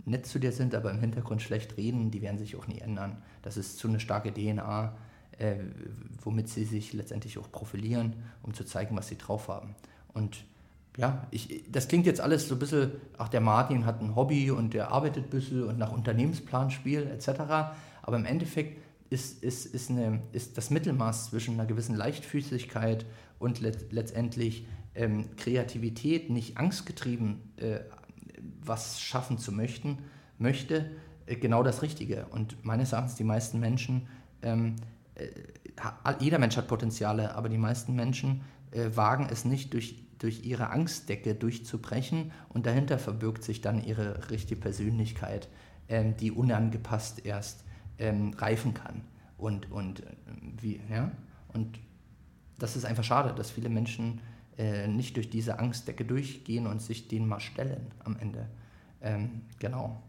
nett 0.06 0.26
zu 0.26 0.40
dir 0.40 0.52
sind, 0.52 0.76
aber 0.76 0.92
im 0.92 1.00
Hintergrund 1.00 1.42
schlecht 1.42 1.78
reden, 1.78 2.12
die 2.12 2.22
werden 2.22 2.38
sich 2.38 2.56
auch 2.56 2.68
nie 2.68 2.80
ändern. 2.80 3.22
Das 3.42 3.58
ist 3.58 3.80
zu 3.80 3.88
eine 3.88 4.00
starke 4.00 4.32
DNA, 4.34 4.96
äh, 5.38 5.56
womit 6.22 6.50
sie 6.50 6.66
sich 6.66 6.94
letztendlich 6.94 7.38
auch 7.38 7.52
profilieren, 7.52 8.14
um 8.44 8.54
zu 8.54 8.64
zeigen, 8.66 8.96
was 8.96 9.08
sie 9.08 9.18
drauf 9.18 9.48
haben. 9.48 9.76
Und 10.14 10.46
ja, 10.98 11.28
ich, 11.32 11.64
das 11.70 11.88
klingt 11.88 12.06
jetzt 12.06 12.22
alles 12.22 12.48
so 12.48 12.56
ein 12.56 12.60
bisschen, 12.60 12.92
ach, 13.18 13.30
der 13.30 13.42
Martin 13.42 13.86
hat 13.86 14.02
ein 14.02 14.16
Hobby 14.16 14.52
und 14.52 14.74
der 14.74 14.92
arbeitet 14.92 15.26
ein 15.26 15.30
bisschen 15.30 15.64
und 15.64 15.78
nach 15.78 15.92
Unternehmensplan 15.92 16.72
spielt 16.72 17.10
etc. 17.10 17.42
Aber 18.02 18.18
im 18.18 18.26
Endeffekt 18.26 18.80
ist, 19.16 19.44
ist, 19.44 19.66
ist, 19.66 19.90
eine, 19.90 20.22
ist 20.34 20.58
das 20.58 20.70
Mittelmaß 20.70 21.30
zwischen 21.30 21.54
einer 21.54 21.66
gewissen 21.66 21.96
Leichtfüßigkeit 21.96 23.06
und 23.40 23.62
let, 23.62 23.92
letztendlich 23.94 24.68
ähm, 24.94 25.36
Kreativität, 25.38 26.30
nicht 26.30 26.58
angstgetrieben 26.58 27.54
äh, 27.58 27.80
was 28.64 29.00
schaffen 29.00 29.38
zu 29.38 29.52
möchten, 29.52 30.00
möchte, 30.38 30.92
äh, 31.26 31.38
genau 31.38 31.64
das 31.64 31.82
Richtige. 31.82 32.26
Und 32.28 32.64
meines 32.66 32.92
Erachtens 32.92 33.16
die 33.16 33.24
meisten 33.24 33.60
Menschen, 33.60 34.08
ähm, 34.42 34.76
äh, 35.16 35.28
jeder 36.20 36.40
Mensch 36.40 36.58
hat 36.58 36.68
Potenziale, 36.68 37.36
aber 37.36 37.50
die 37.50 37.58
meisten 37.58 37.96
Menschen 37.96 38.42
äh, 38.72 38.90
wagen 38.96 39.28
es 39.32 39.46
nicht 39.46 39.74
durch, 39.74 39.96
durch 40.20 40.46
ihre 40.46 40.70
Angstdecke 40.70 41.36
durchzubrechen 41.36 42.32
und 42.50 42.66
dahinter 42.66 43.00
verbirgt 43.00 43.44
sich 43.44 43.62
dann 43.62 43.82
ihre 43.82 44.30
richtige 44.30 44.60
Persönlichkeit, 44.60 45.48
ähm, 45.88 46.16
die 46.18 46.32
unangepasst 46.32 47.26
erst 47.26 47.64
ähm, 48.00 48.34
reifen 48.38 48.74
kann. 48.74 49.02
und, 49.38 49.72
und 49.72 50.02
äh, 50.02 50.06
wie, 50.62 50.80
ja, 50.90 51.12
und 51.54 51.80
das 52.58 52.76
ist 52.76 52.86
einfach 52.86 53.04
schade, 53.04 53.34
dass 53.36 53.52
viele 53.52 53.70
Menschen 53.70 54.22
äh, 54.58 54.88
nicht 54.88 55.16
durch 55.18 55.30
diese 55.30 55.60
Angstdecke 55.60 56.06
durchgehen 56.06 56.68
und 56.68 56.82
sich 56.82 57.08
denen 57.08 57.28
mal 57.28 57.40
stellen 57.40 57.92
am 58.04 58.18
Ende. 58.18 58.48
Ähm, 59.02 59.42
genau. 59.60 60.02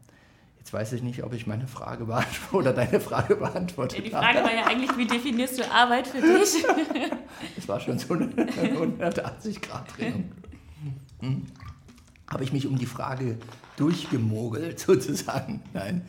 Jetzt 0.58 0.72
weiß 0.72 0.92
ich 0.94 1.02
nicht, 1.02 1.22
ob 1.22 1.32
ich 1.32 1.46
meine 1.46 1.66
Frage 1.66 2.06
beantworte 2.06 2.52
oder 2.56 2.72
deine 2.72 3.00
Frage 3.00 3.36
beantwortet 3.36 4.04
Die 4.04 4.10
Frage 4.10 4.42
war 4.42 4.54
ja 4.54 4.66
eigentlich, 4.66 4.96
wie 4.96 5.06
definierst 5.06 5.58
du 5.58 5.70
Arbeit 5.70 6.06
für 6.06 6.20
dich? 6.20 6.64
das 7.56 7.68
war 7.68 7.80
schon 7.80 7.98
so 7.98 8.14
eine 8.14 8.26
180-Grad-Drehung. 8.34 10.32
Hm? 11.20 11.46
Habe 12.28 12.44
ich 12.44 12.52
mich 12.52 12.66
um 12.66 12.78
die 12.78 12.86
Frage 12.86 13.38
durchgemogelt, 13.76 14.80
sozusagen? 14.80 15.62
Nein. 15.72 16.02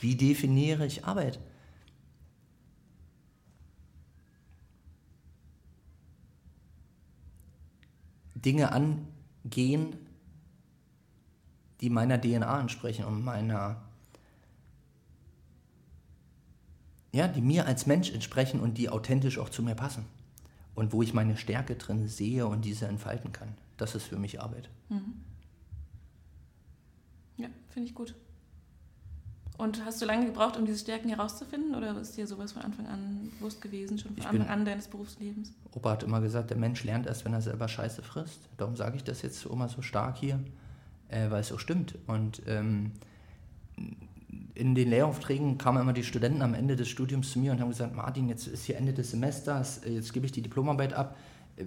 Wie 0.00 0.16
definiere 0.16 0.86
ich 0.86 1.04
Arbeit? 1.04 1.40
Dinge 8.34 8.72
angehen, 8.72 9.96
die 11.80 11.90
meiner 11.90 12.20
DNA 12.20 12.60
entsprechen 12.60 13.04
und 13.04 13.24
meiner, 13.24 13.82
ja, 17.12 17.28
die 17.28 17.40
mir 17.40 17.66
als 17.66 17.86
Mensch 17.86 18.12
entsprechen 18.12 18.60
und 18.60 18.78
die 18.78 18.88
authentisch 18.88 19.38
auch 19.38 19.48
zu 19.48 19.62
mir 19.62 19.74
passen. 19.74 20.04
Und 20.74 20.92
wo 20.92 21.02
ich 21.02 21.12
meine 21.12 21.36
Stärke 21.36 21.74
drin 21.74 22.06
sehe 22.06 22.46
und 22.46 22.64
diese 22.64 22.86
entfalten 22.86 23.32
kann. 23.32 23.54
Das 23.76 23.96
ist 23.96 24.04
für 24.04 24.16
mich 24.16 24.40
Arbeit. 24.40 24.70
Mhm. 24.88 25.14
Ja, 27.36 27.48
finde 27.70 27.88
ich 27.88 27.94
gut. 27.94 28.14
Und 29.58 29.84
hast 29.84 30.00
du 30.00 30.06
lange 30.06 30.26
gebraucht, 30.26 30.56
um 30.56 30.66
diese 30.66 30.78
Stärken 30.78 31.08
herauszufinden? 31.08 31.74
Oder 31.74 32.00
ist 32.00 32.16
dir 32.16 32.28
sowas 32.28 32.52
von 32.52 32.62
Anfang 32.62 32.86
an 32.86 33.28
bewusst 33.38 33.60
gewesen, 33.60 33.98
schon 33.98 34.12
von 34.12 34.18
ich 34.18 34.26
Anfang 34.26 34.48
an 34.48 34.64
deines 34.64 34.86
Berufslebens? 34.86 35.52
Opa 35.72 35.90
hat 35.90 36.04
immer 36.04 36.20
gesagt, 36.20 36.50
der 36.50 36.56
Mensch 36.56 36.84
lernt 36.84 37.08
erst, 37.08 37.24
wenn 37.24 37.32
er 37.32 37.42
selber 37.42 37.66
Scheiße 37.66 38.02
frisst. 38.02 38.38
Darum 38.56 38.76
sage 38.76 38.96
ich 38.96 39.02
das 39.02 39.20
jetzt 39.22 39.44
immer 39.46 39.68
so 39.68 39.82
stark 39.82 40.16
hier, 40.16 40.38
äh, 41.08 41.28
weil 41.30 41.40
es 41.40 41.48
so 41.48 41.58
stimmt. 41.58 41.96
Und 42.06 42.40
ähm, 42.46 42.92
in 44.54 44.76
den 44.76 44.90
Lehraufträgen 44.90 45.58
kamen 45.58 45.82
immer 45.82 45.92
die 45.92 46.04
Studenten 46.04 46.42
am 46.42 46.54
Ende 46.54 46.76
des 46.76 46.88
Studiums 46.88 47.32
zu 47.32 47.40
mir 47.40 47.50
und 47.50 47.60
haben 47.60 47.70
gesagt, 47.70 47.96
Martin, 47.96 48.28
jetzt 48.28 48.46
ist 48.46 48.64
hier 48.64 48.76
Ende 48.76 48.92
des 48.92 49.10
Semesters, 49.10 49.78
äh, 49.78 49.90
jetzt 49.90 50.12
gebe 50.12 50.24
ich 50.24 50.30
die 50.30 50.42
Diplomarbeit 50.42 50.92
ab. 50.92 51.16
Äh, 51.56 51.64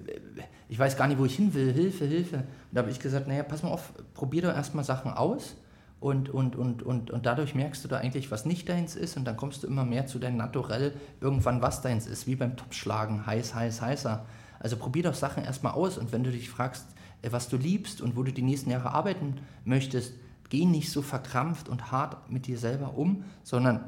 ich 0.69 0.79
weiß 0.79 0.95
gar 0.95 1.07
nicht, 1.07 1.19
wo 1.19 1.25
ich 1.25 1.35
hin 1.35 1.53
will, 1.53 1.73
Hilfe, 1.73 2.05
Hilfe. 2.05 2.37
Und 2.37 2.45
da 2.71 2.83
habe 2.83 2.91
ich 2.91 3.01
gesagt, 3.01 3.27
naja, 3.27 3.43
pass 3.43 3.63
mal 3.63 3.69
auf, 3.71 3.91
probier 4.13 4.43
doch 4.43 4.55
erstmal 4.55 4.85
Sachen 4.85 5.11
aus 5.11 5.57
und, 6.01 6.29
und, 6.29 6.55
und, 6.55 6.81
und, 6.81 7.11
und 7.11 7.25
dadurch 7.27 7.53
merkst 7.53 7.83
du 7.83 7.87
da 7.87 7.99
eigentlich, 7.99 8.31
was 8.31 8.43
nicht 8.43 8.67
deins 8.67 8.95
ist 8.95 9.17
und 9.17 9.25
dann 9.25 9.37
kommst 9.37 9.61
du 9.61 9.67
immer 9.67 9.85
mehr 9.85 10.07
zu 10.07 10.17
deinem 10.17 10.37
Naturell, 10.37 10.95
irgendwann 11.21 11.61
was 11.61 11.83
deins 11.83 12.07
ist, 12.07 12.25
wie 12.25 12.35
beim 12.35 12.57
Topschlagen, 12.57 13.27
heiß, 13.27 13.53
heiß, 13.53 13.81
heißer. 13.81 14.25
Also 14.59 14.77
probier 14.77 15.03
doch 15.03 15.13
Sachen 15.13 15.43
erstmal 15.43 15.73
aus 15.73 15.99
und 15.99 16.11
wenn 16.11 16.23
du 16.23 16.31
dich 16.31 16.49
fragst, 16.49 16.87
äh, 17.21 17.31
was 17.31 17.49
du 17.49 17.57
liebst 17.57 18.01
und 18.01 18.15
wo 18.15 18.23
du 18.23 18.33
die 18.33 18.41
nächsten 18.41 18.71
Jahre 18.71 18.91
arbeiten 18.91 19.35
möchtest, 19.63 20.15
geh 20.49 20.65
nicht 20.65 20.91
so 20.91 21.03
verkrampft 21.03 21.69
und 21.69 21.91
hart 21.91 22.31
mit 22.31 22.47
dir 22.47 22.57
selber 22.57 22.97
um, 22.97 23.23
sondern 23.43 23.85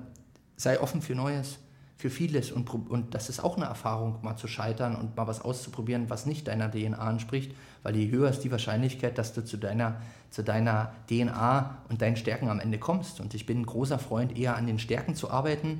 sei 0.55 0.79
offen 0.79 1.01
für 1.01 1.15
Neues 1.15 1.57
für 2.03 2.09
vieles 2.09 2.51
und, 2.51 2.69
und 2.69 3.15
das 3.15 3.29
ist 3.29 3.41
auch 3.41 3.55
eine 3.55 3.65
Erfahrung, 3.65 4.17
mal 4.23 4.35
zu 4.35 4.49
scheitern 4.49 4.97
und 4.97 5.15
mal 5.15 5.25
was 5.25 5.39
auszuprobieren, 5.39 6.09
was 6.09 6.25
nicht 6.25 6.49
deiner 6.49 6.69
DNA 6.69 7.09
entspricht, 7.09 7.55
weil 7.81 7.95
je 7.95 8.11
höher 8.11 8.29
ist 8.29 8.41
die 8.41 8.51
Wahrscheinlichkeit, 8.51 9.17
dass 9.17 9.31
du 9.31 9.45
zu 9.45 9.55
deiner, 9.55 10.01
zu 10.29 10.43
deiner 10.43 10.91
DNA 11.07 11.77
und 11.87 12.01
deinen 12.01 12.17
Stärken 12.17 12.49
am 12.49 12.59
Ende 12.59 12.77
kommst. 12.77 13.21
Und 13.21 13.33
ich 13.33 13.45
bin 13.45 13.61
ein 13.61 13.65
großer 13.65 13.99
Freund, 13.99 14.37
eher 14.37 14.57
an 14.57 14.67
den 14.67 14.79
Stärken 14.79 15.15
zu 15.15 15.31
arbeiten 15.31 15.79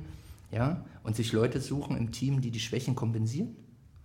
ja, 0.50 0.82
und 1.02 1.14
sich 1.14 1.30
Leute 1.34 1.60
suchen 1.60 1.94
im 1.94 2.10
Team, 2.10 2.40
die 2.40 2.50
die 2.50 2.58
Schwächen 2.58 2.94
kompensieren 2.94 3.54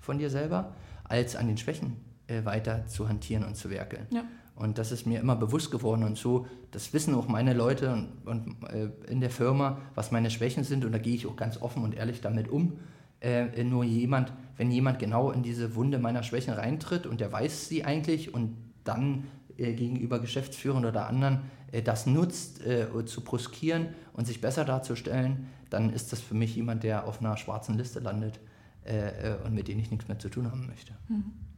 von 0.02 0.20
dir 0.20 0.30
selber, 0.30 0.76
als 1.06 1.38
an 1.38 1.48
den 1.48 1.58
Schwächen 1.58 1.96
äh, 2.28 2.44
weiter 2.44 2.86
zu 2.88 3.08
hantieren 3.08 3.46
und 3.46 3.56
zu 3.56 3.70
werkeln. 3.70 4.08
Ja. 4.12 4.26
Und 4.60 4.78
das 4.78 4.92
ist 4.92 5.08
mir 5.08 5.22
immer 5.22 5.38
bewusst 5.38 5.72
geworden 5.72 6.04
und 6.04 6.18
so, 6.18 6.46
das 6.72 6.94
wissen 6.94 7.16
auch 7.16 7.30
meine 7.30 7.54
Leute 7.54 7.94
und, 7.94 8.10
und 8.26 8.64
äh, 8.70 8.90
in 9.10 9.22
der 9.22 9.30
Firma, 9.30 9.78
was 9.96 10.12
meine 10.12 10.30
Schwächen 10.30 10.66
sind 10.66 10.84
und 10.84 10.92
da 10.92 10.98
gehe 10.98 11.16
ich 11.16 11.26
auch 11.28 11.38
ganz 11.38 11.62
offen 11.62 11.82
und 11.82 11.96
ehrlich 11.96 12.20
damit 12.20 12.50
um. 12.50 12.74
Äh, 13.22 13.64
nur 13.64 13.86
jemand, 13.86 14.34
wenn 14.58 14.70
jemand 14.70 15.00
genau 15.00 15.32
in 15.32 15.44
diese 15.44 15.76
Wunde 15.76 15.98
meiner 15.98 16.24
Schwächen 16.24 16.54
reintritt 16.54 17.08
und 17.08 17.22
der 17.22 17.32
weiß 17.32 17.70
sie 17.70 17.86
eigentlich 17.86 18.34
und 18.34 18.58
dann 18.84 19.28
äh, 19.58 19.74
gegenüber 19.74 20.20
Geschäftsführern 20.20 20.84
oder 20.84 21.08
anderen 21.08 21.40
äh, 21.72 21.82
das 21.82 22.06
nutzt, 22.06 22.66
äh, 22.66 22.88
zu 23.06 23.22
bruskieren 23.22 23.88
und 24.12 24.28
sich 24.28 24.42
besser 24.42 24.66
darzustellen, 24.66 25.48
dann 25.70 25.94
ist 25.94 26.12
das 26.12 26.20
für 26.20 26.36
mich 26.36 26.56
jemand, 26.56 26.84
der 26.84 27.08
auf 27.08 27.22
einer 27.22 27.38
schwarzen 27.38 27.78
Liste 27.78 28.02
landet 28.02 28.42
äh, 28.84 29.36
und 29.46 29.54
mit 29.54 29.70
dem 29.70 29.80
ich 29.80 29.90
nichts 29.90 30.10
mehr 30.10 30.20
zu 30.20 30.28
tun 30.28 30.52
haben 30.52 30.68
möchte. 30.68 30.94
Mhm. 31.08 31.49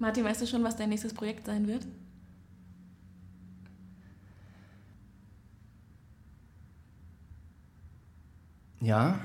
Martin, 0.00 0.24
weißt 0.24 0.40
du 0.40 0.46
schon, 0.46 0.64
was 0.64 0.76
dein 0.76 0.88
nächstes 0.88 1.12
Projekt 1.12 1.44
sein 1.46 1.68
wird? 1.68 1.86
Ja. 8.80 9.20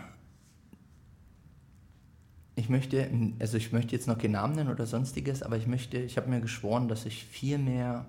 Ich 2.58 2.68
möchte, 2.68 3.10
also 3.40 3.56
ich 3.56 3.72
möchte 3.72 3.96
jetzt 3.96 4.08
noch 4.08 4.18
keinen 4.18 4.32
Namen 4.32 4.56
nennen 4.56 4.70
oder 4.70 4.86
sonstiges, 4.86 5.44
aber 5.44 5.56
ich 5.56 5.66
möchte, 5.66 5.98
ich 5.98 6.18
habe 6.18 6.30
mir 6.30 6.42
geschworen, 6.42 6.90
dass 6.90 7.06
ich 7.06 7.24
viel 7.24 7.58
mehr 7.58 8.06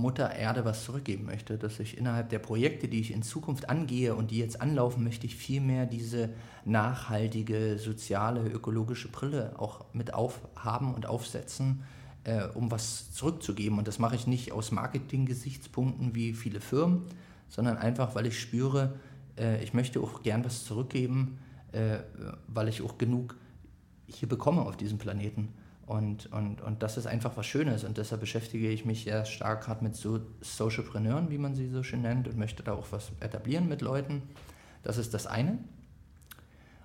Mutter 0.00 0.34
Erde 0.34 0.64
was 0.64 0.84
zurückgeben 0.84 1.26
möchte, 1.26 1.58
dass 1.58 1.78
ich 1.78 1.98
innerhalb 1.98 2.30
der 2.30 2.38
Projekte, 2.38 2.88
die 2.88 3.00
ich 3.00 3.12
in 3.12 3.22
Zukunft 3.22 3.68
angehe 3.68 4.14
und 4.14 4.30
die 4.30 4.38
jetzt 4.38 4.60
anlaufen, 4.60 5.04
möchte 5.04 5.26
ich 5.26 5.36
viel 5.36 5.60
diese 5.86 6.30
nachhaltige, 6.64 7.78
soziale, 7.78 8.48
ökologische 8.48 9.08
Brille 9.08 9.54
auch 9.58 9.84
mit 9.92 10.14
aufhaben 10.14 10.94
und 10.94 11.06
aufsetzen, 11.06 11.82
äh, 12.24 12.44
um 12.54 12.70
was 12.70 13.12
zurückzugeben. 13.12 13.78
Und 13.78 13.88
das 13.88 13.98
mache 13.98 14.16
ich 14.16 14.26
nicht 14.26 14.52
aus 14.52 14.72
Marketing-Gesichtspunkten 14.72 16.14
wie 16.14 16.34
viele 16.34 16.60
Firmen, 16.60 17.02
sondern 17.48 17.76
einfach, 17.78 18.14
weil 18.14 18.26
ich 18.26 18.40
spüre, 18.40 18.94
äh, 19.38 19.62
ich 19.62 19.74
möchte 19.74 20.00
auch 20.00 20.22
gern 20.22 20.44
was 20.44 20.64
zurückgeben, 20.64 21.38
äh, 21.72 21.98
weil 22.48 22.68
ich 22.68 22.82
auch 22.82 22.98
genug 22.98 23.36
hier 24.06 24.28
bekomme 24.28 24.62
auf 24.62 24.76
diesem 24.76 24.98
Planeten. 24.98 25.48
Und, 25.90 26.32
und, 26.32 26.60
und 26.60 26.84
das 26.84 26.96
ist 26.96 27.08
einfach 27.08 27.36
was 27.36 27.46
Schönes 27.46 27.82
und 27.82 27.98
deshalb 27.98 28.20
beschäftige 28.20 28.70
ich 28.70 28.84
mich 28.84 29.02
sehr 29.02 29.24
stark 29.24 29.64
gerade 29.64 29.82
mit 29.82 29.96
so 29.96 30.20
Socialpreneuren, 30.40 31.30
wie 31.30 31.38
man 31.38 31.56
sie 31.56 31.68
so 31.68 31.82
schön 31.82 32.02
nennt, 32.02 32.28
und 32.28 32.38
möchte 32.38 32.62
da 32.62 32.74
auch 32.74 32.86
was 32.92 33.10
etablieren 33.18 33.68
mit 33.68 33.80
Leuten. 33.80 34.22
Das 34.84 34.98
ist 34.98 35.14
das 35.14 35.26
eine. 35.26 35.58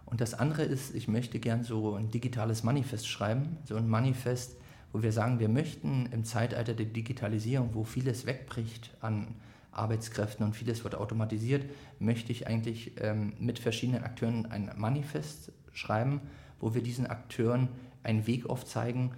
Und 0.05 0.21
das 0.21 0.33
andere 0.33 0.63
ist, 0.63 0.95
ich 0.95 1.07
möchte 1.07 1.37
gern 1.39 1.63
so 1.63 1.93
ein 1.93 2.09
digitales 2.09 2.63
Manifest 2.63 3.07
schreiben, 3.07 3.57
so 3.65 3.75
ein 3.75 3.87
Manifest, 3.87 4.57
wo 4.91 5.03
wir 5.03 5.11
sagen, 5.11 5.37
wir 5.37 5.49
möchten 5.49 6.07
im 6.11 6.23
Zeitalter 6.23 6.73
der 6.73 6.87
Digitalisierung, 6.87 7.75
wo 7.75 7.83
vieles 7.83 8.25
wegbricht 8.25 8.89
an 9.01 9.35
Arbeitskräften 9.71 10.43
und 10.43 10.55
vieles 10.55 10.83
wird 10.83 10.95
automatisiert, 10.95 11.69
möchte 11.99 12.31
ich 12.31 12.47
eigentlich 12.47 12.93
ähm, 12.99 13.33
mit 13.37 13.59
verschiedenen 13.59 14.03
Akteuren 14.03 14.47
ein 14.47 14.71
Manifest 14.75 15.51
schreiben, 15.73 16.21
wo 16.59 16.73
wir 16.73 16.81
diesen 16.81 17.07
Akteuren 17.07 17.69
einen 18.03 18.27
Weg 18.27 18.49
aufzeigen, 18.49 19.11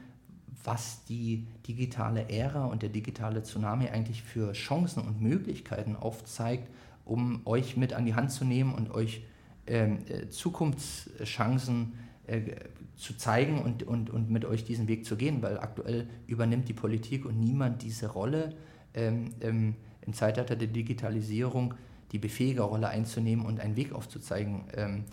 was 0.63 1.05
die 1.05 1.47
digitale 1.67 2.29
Ära 2.29 2.65
und 2.65 2.81
der 2.81 2.89
digitale 2.89 3.43
Tsunami 3.43 3.87
eigentlich 3.89 4.23
für 4.23 4.53
Chancen 4.53 5.03
und 5.03 5.21
Möglichkeiten 5.21 5.95
aufzeigt, 5.95 6.69
um 7.05 7.41
euch 7.45 7.77
mit 7.77 7.93
an 7.93 8.05
die 8.05 8.15
Hand 8.15 8.31
zu 8.31 8.43
nehmen 8.43 8.73
und 8.73 8.91
euch 8.91 9.21
ähm, 9.65 9.99
äh, 10.09 10.29
Zukunftschancen 10.29 11.93
äh, 12.25 12.41
zu 12.95 13.15
zeigen 13.15 13.61
und, 13.61 13.83
und, 13.83 14.09
und 14.09 14.29
mit 14.29 14.43
euch 14.43 14.65
diesen 14.65 14.87
Weg 14.87 15.05
zu 15.05 15.15
gehen, 15.15 15.41
weil 15.41 15.59
aktuell 15.59 16.07
übernimmt 16.25 16.67
die 16.67 16.73
Politik 16.73 17.25
und 17.25 17.39
niemand 17.39 17.83
diese 17.83 18.07
Rolle 18.07 18.55
ähm, 18.93 19.29
ähm, 19.41 19.75
im 20.01 20.13
Zeitalter 20.13 20.55
der 20.55 20.67
Digitalisierung 20.67 21.75
die 22.11 22.17
Befähigerrolle 22.17 22.89
einzunehmen 22.89 23.45
und 23.45 23.59
einen 23.59 23.75
Weg 23.75 23.93
aufzuzeigen, 23.93 24.63
ähm, 24.75 25.03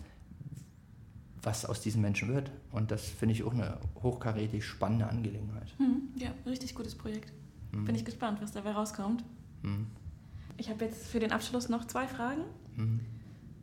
was 1.45 1.65
aus 1.65 1.81
diesen 1.81 2.01
Menschen 2.01 2.33
wird. 2.33 2.51
Und 2.71 2.91
das 2.91 3.07
finde 3.07 3.33
ich 3.33 3.43
auch 3.43 3.53
eine 3.53 3.77
hochkarätig 4.01 4.65
spannende 4.65 5.07
Angelegenheit. 5.07 5.73
Hm, 5.77 6.09
ja, 6.15 6.29
richtig 6.45 6.75
gutes 6.75 6.95
Projekt. 6.95 7.31
Hm. 7.71 7.85
Bin 7.85 7.95
ich 7.95 8.05
gespannt, 8.05 8.41
was 8.41 8.51
dabei 8.51 8.71
rauskommt. 8.71 9.23
Hm. 9.63 9.87
Ich 10.57 10.69
habe 10.69 10.85
jetzt 10.85 11.07
für 11.07 11.19
den 11.19 11.31
Abschluss 11.31 11.69
noch 11.69 11.85
zwei 11.85 12.07
Fragen. 12.07 12.41
Hm. 12.75 12.99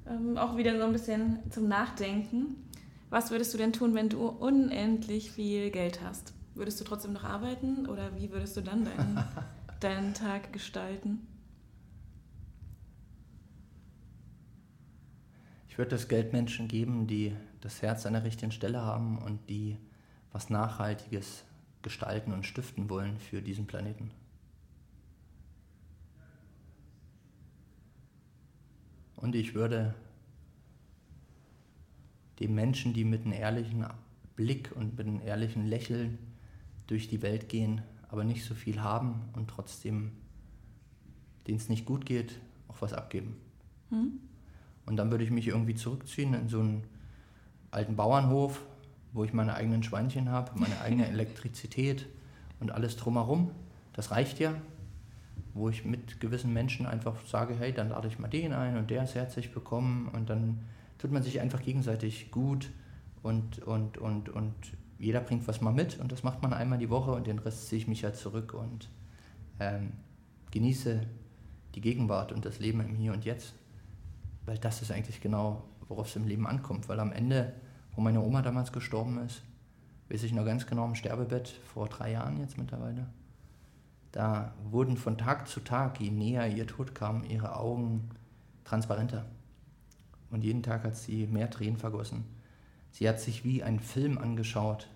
Ähm, 0.06 0.36
auch 0.36 0.56
wieder 0.56 0.76
so 0.78 0.84
ein 0.84 0.92
bisschen 0.92 1.38
zum 1.50 1.68
Nachdenken. 1.68 2.56
Was 3.10 3.30
würdest 3.30 3.52
du 3.52 3.58
denn 3.58 3.72
tun, 3.72 3.94
wenn 3.94 4.08
du 4.08 4.26
unendlich 4.26 5.30
viel 5.32 5.70
Geld 5.70 6.00
hast? 6.02 6.32
Würdest 6.54 6.80
du 6.80 6.84
trotzdem 6.84 7.12
noch 7.12 7.24
arbeiten 7.24 7.86
oder 7.86 8.16
wie 8.16 8.30
würdest 8.30 8.56
du 8.56 8.62
dann 8.62 8.84
deinen, 8.84 9.24
deinen 9.80 10.14
Tag 10.14 10.52
gestalten? 10.52 11.26
Ich 15.72 15.78
würde 15.78 15.92
das 15.92 16.06
Geld 16.06 16.34
Menschen 16.34 16.68
geben, 16.68 17.06
die 17.06 17.34
das 17.62 17.80
Herz 17.80 18.04
an 18.04 18.12
der 18.12 18.24
richtigen 18.24 18.52
Stelle 18.52 18.82
haben 18.82 19.16
und 19.16 19.48
die 19.48 19.78
was 20.30 20.50
Nachhaltiges 20.50 21.44
gestalten 21.80 22.34
und 22.34 22.44
stiften 22.44 22.90
wollen 22.90 23.16
für 23.16 23.40
diesen 23.40 23.66
Planeten. 23.66 24.10
Und 29.16 29.34
ich 29.34 29.54
würde 29.54 29.94
den 32.38 32.54
Menschen, 32.54 32.92
die 32.92 33.04
mit 33.04 33.24
einem 33.24 33.32
ehrlichen 33.32 33.86
Blick 34.36 34.72
und 34.76 34.98
mit 34.98 35.06
einem 35.06 35.22
ehrlichen 35.22 35.66
Lächeln 35.66 36.18
durch 36.86 37.08
die 37.08 37.22
Welt 37.22 37.48
gehen, 37.48 37.80
aber 38.10 38.24
nicht 38.24 38.44
so 38.44 38.54
viel 38.54 38.82
haben 38.82 39.22
und 39.32 39.48
trotzdem, 39.48 40.12
denen 41.46 41.56
es 41.56 41.70
nicht 41.70 41.86
gut 41.86 42.04
geht, 42.04 42.38
auch 42.68 42.82
was 42.82 42.92
abgeben. 42.92 43.38
Mhm. 43.88 44.20
Und 44.86 44.96
dann 44.96 45.10
würde 45.10 45.24
ich 45.24 45.30
mich 45.30 45.48
irgendwie 45.48 45.74
zurückziehen 45.74 46.34
in 46.34 46.48
so 46.48 46.60
einen 46.60 46.84
alten 47.70 47.96
Bauernhof, 47.96 48.60
wo 49.12 49.24
ich 49.24 49.32
meine 49.32 49.54
eigenen 49.54 49.82
Schweinchen 49.82 50.30
habe, 50.30 50.58
meine 50.58 50.80
eigene 50.80 51.06
Elektrizität 51.08 52.06
und 52.60 52.72
alles 52.72 52.96
drumherum. 52.96 53.50
Das 53.92 54.10
reicht 54.10 54.38
ja, 54.38 54.54
wo 55.54 55.68
ich 55.68 55.84
mit 55.84 56.20
gewissen 56.20 56.52
Menschen 56.52 56.86
einfach 56.86 57.16
sage, 57.26 57.54
hey, 57.58 57.72
dann 57.72 57.90
lade 57.90 58.08
ich 58.08 58.18
mal 58.18 58.28
den 58.28 58.52
ein 58.52 58.76
und 58.76 58.90
der 58.90 59.04
ist 59.04 59.14
herzlich 59.14 59.54
willkommen 59.54 60.08
und 60.08 60.30
dann 60.30 60.60
tut 60.98 61.12
man 61.12 61.22
sich 61.22 61.40
einfach 61.40 61.62
gegenseitig 61.62 62.30
gut 62.30 62.70
und, 63.22 63.58
und, 63.60 63.98
und, 63.98 64.28
und 64.28 64.54
jeder 64.98 65.20
bringt 65.20 65.46
was 65.48 65.60
mal 65.60 65.72
mit 65.72 65.98
und 65.98 66.12
das 66.12 66.22
macht 66.22 66.42
man 66.42 66.52
einmal 66.52 66.78
die 66.78 66.90
Woche 66.90 67.12
und 67.12 67.26
den 67.26 67.38
Rest 67.38 67.68
ziehe 67.68 67.80
ich 67.80 67.88
mich 67.88 68.04
halt 68.04 68.16
zurück 68.16 68.54
und 68.54 68.88
ähm, 69.60 69.92
genieße 70.52 71.00
die 71.74 71.80
Gegenwart 71.80 72.32
und 72.32 72.44
das 72.44 72.60
Leben 72.60 72.80
im 72.80 72.94
Hier 72.94 73.12
und 73.12 73.24
Jetzt. 73.24 73.54
Weil 74.44 74.58
das 74.58 74.82
ist 74.82 74.90
eigentlich 74.90 75.20
genau, 75.20 75.62
worauf 75.88 76.08
es 76.08 76.16
im 76.16 76.26
Leben 76.26 76.46
ankommt. 76.46 76.88
Weil 76.88 77.00
am 77.00 77.12
Ende, 77.12 77.54
wo 77.94 78.00
meine 78.00 78.20
Oma 78.20 78.42
damals 78.42 78.72
gestorben 78.72 79.18
ist, 79.24 79.42
weiß 80.10 80.22
ich 80.24 80.32
noch 80.32 80.44
ganz 80.44 80.66
genau 80.66 80.86
im 80.86 80.94
Sterbebett, 80.94 81.48
vor 81.48 81.88
drei 81.88 82.12
Jahren 82.12 82.40
jetzt 82.40 82.58
mittlerweile, 82.58 83.06
da 84.12 84.52
wurden 84.70 84.98
von 84.98 85.16
Tag 85.16 85.48
zu 85.48 85.60
Tag, 85.60 86.00
je 86.00 86.10
näher 86.10 86.46
ihr 86.46 86.66
Tod 86.66 86.94
kam, 86.94 87.24
ihre 87.24 87.56
Augen 87.56 88.10
transparenter. 88.64 89.24
Und 90.30 90.44
jeden 90.44 90.62
Tag 90.62 90.84
hat 90.84 90.96
sie 90.96 91.26
mehr 91.26 91.50
Tränen 91.50 91.78
vergossen. 91.78 92.24
Sie 92.90 93.08
hat 93.08 93.20
sich 93.20 93.44
wie 93.44 93.62
ein 93.62 93.80
Film 93.80 94.18
angeschaut, 94.18 94.88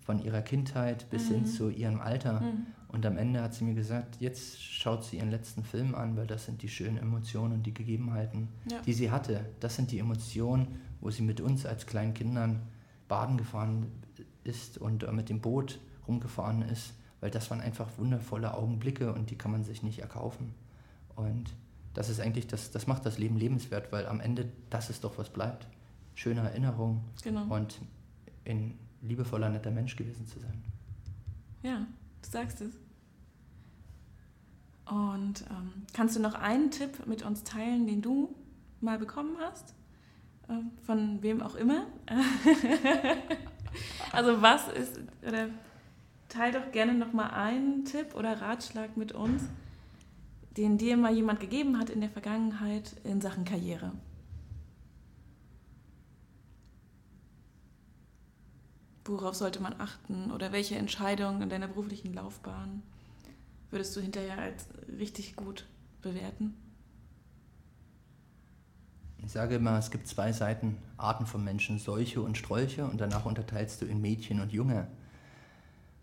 von 0.00 0.22
ihrer 0.24 0.42
Kindheit 0.42 1.10
bis 1.10 1.28
mhm. 1.28 1.34
hin 1.34 1.46
zu 1.46 1.68
ihrem 1.68 2.00
Alter. 2.00 2.40
Mhm. 2.40 2.66
Und 2.92 3.06
am 3.06 3.16
Ende 3.16 3.40
hat 3.42 3.54
sie 3.54 3.64
mir 3.64 3.74
gesagt, 3.74 4.16
jetzt 4.20 4.60
schaut 4.60 5.04
sie 5.04 5.18
ihren 5.18 5.30
letzten 5.30 5.62
Film 5.62 5.94
an, 5.94 6.16
weil 6.16 6.26
das 6.26 6.46
sind 6.46 6.62
die 6.62 6.68
schönen 6.68 6.96
Emotionen 6.96 7.54
und 7.54 7.62
die 7.64 7.74
Gegebenheiten, 7.74 8.48
ja. 8.70 8.80
die 8.82 8.92
sie 8.92 9.10
hatte. 9.10 9.46
Das 9.60 9.76
sind 9.76 9.92
die 9.92 9.98
Emotionen, 9.98 10.80
wo 11.00 11.10
sie 11.10 11.22
mit 11.22 11.40
uns 11.40 11.66
als 11.66 11.86
kleinen 11.86 12.14
Kindern 12.14 12.62
baden 13.06 13.36
gefahren 13.36 13.86
ist 14.42 14.78
und 14.78 15.04
äh, 15.04 15.12
mit 15.12 15.28
dem 15.28 15.40
Boot 15.40 15.78
rumgefahren 16.06 16.62
ist 16.62 16.94
weil 17.20 17.30
das 17.30 17.50
waren 17.50 17.60
einfach 17.60 17.86
wundervolle 17.98 18.54
Augenblicke 18.54 19.12
und 19.12 19.30
die 19.30 19.36
kann 19.36 19.52
man 19.52 19.64
sich 19.64 19.82
nicht 19.82 20.00
erkaufen. 20.00 20.54
Und 21.16 21.50
das 21.94 22.08
ist 22.08 22.20
eigentlich, 22.20 22.46
das, 22.46 22.70
das 22.70 22.86
macht 22.86 23.04
das 23.04 23.18
Leben 23.18 23.36
lebenswert, 23.36 23.92
weil 23.92 24.06
am 24.06 24.20
Ende 24.20 24.50
das 24.70 24.90
ist 24.90 25.04
doch, 25.04 25.18
was 25.18 25.28
bleibt. 25.28 25.66
Schöne 26.14 26.40
Erinnerung 26.40 27.04
genau. 27.22 27.54
und 27.54 27.80
ein 28.46 28.78
liebevoller, 29.02 29.48
netter 29.48 29.70
Mensch 29.70 29.96
gewesen 29.96 30.26
zu 30.26 30.38
sein. 30.40 30.62
Ja, 31.62 31.86
du 32.22 32.30
sagst 32.30 32.60
es. 32.60 32.74
Und 34.86 35.44
ähm, 35.50 35.86
kannst 35.92 36.16
du 36.16 36.20
noch 36.20 36.34
einen 36.34 36.70
Tipp 36.70 37.06
mit 37.06 37.22
uns 37.22 37.44
teilen, 37.44 37.86
den 37.86 38.02
du 38.02 38.34
mal 38.80 38.98
bekommen 38.98 39.36
hast? 39.38 39.74
Äh, 40.48 40.54
von 40.84 41.22
wem 41.22 41.42
auch 41.42 41.54
immer? 41.54 41.86
also 44.12 44.42
was 44.42 44.68
ist, 44.68 45.00
oder 45.26 45.48
teil 46.28 46.52
doch 46.52 46.72
gerne 46.72 46.94
noch 46.94 47.12
mal 47.12 47.28
einen 47.28 47.84
Tipp 47.84 48.14
oder 48.14 48.40
Ratschlag 48.40 48.96
mit 48.96 49.12
uns, 49.12 49.42
den 50.56 50.76
dir 50.76 50.96
mal 50.96 51.14
jemand 51.14 51.40
gegeben 51.40 51.78
hat 51.78 51.90
in 51.90 52.00
der 52.00 52.10
Vergangenheit 52.10 52.96
in 53.04 53.20
Sachen 53.20 53.44
Karriere. 53.44 53.92
Worauf 59.10 59.34
sollte 59.34 59.60
man 59.60 59.74
achten 59.80 60.30
oder 60.30 60.52
welche 60.52 60.76
Entscheidungen 60.76 61.42
in 61.42 61.48
deiner 61.48 61.66
beruflichen 61.66 62.14
Laufbahn 62.14 62.80
würdest 63.72 63.96
du 63.96 64.00
hinterher 64.00 64.38
als 64.38 64.66
richtig 65.00 65.34
gut 65.34 65.66
bewerten? 66.00 66.54
Ich 69.18 69.32
sage 69.32 69.56
immer, 69.56 69.76
es 69.78 69.90
gibt 69.90 70.06
zwei 70.06 70.30
Seiten, 70.30 70.76
Arten 70.96 71.26
von 71.26 71.42
Menschen, 71.42 71.80
solche 71.80 72.22
und 72.22 72.38
Strolche, 72.38 72.84
und 72.84 73.00
danach 73.00 73.24
unterteilst 73.24 73.82
du 73.82 73.86
in 73.86 74.00
Mädchen 74.00 74.40
und 74.40 74.52
Junge. 74.52 74.86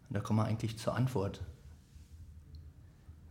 Und 0.10 0.14
da 0.18 0.20
kommen 0.20 0.40
wir 0.40 0.46
eigentlich 0.46 0.78
zur 0.78 0.94
Antwort. 0.94 1.42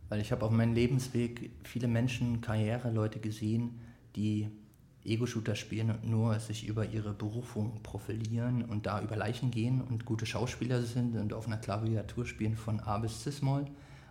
Weil 0.09 0.21
ich 0.21 0.31
habe 0.31 0.43
auf 0.43 0.51
meinem 0.51 0.73
Lebensweg 0.73 1.51
viele 1.63 1.87
Menschen, 1.87 2.41
Karriereleute 2.41 3.19
gesehen, 3.19 3.79
die 4.15 4.49
Ego-Shooter 5.07 5.55
spielen 5.55 5.91
und 5.91 6.09
nur 6.09 6.39
sich 6.39 6.67
über 6.67 6.85
ihre 6.85 7.13
Berufung 7.13 7.81
profilieren 7.83 8.63
und 8.63 8.85
da 8.85 9.01
über 9.01 9.15
Leichen 9.15 9.51
gehen 9.51 9.81
und 9.81 10.05
gute 10.05 10.25
Schauspieler 10.25 10.81
sind 10.83 11.15
und 11.15 11.33
auf 11.33 11.47
einer 11.47 11.57
Klaviatur 11.57 12.25
spielen 12.25 12.55
von 12.55 12.79
A 12.79 12.97
bis 12.97 13.23
Cis-Moll 13.23 13.65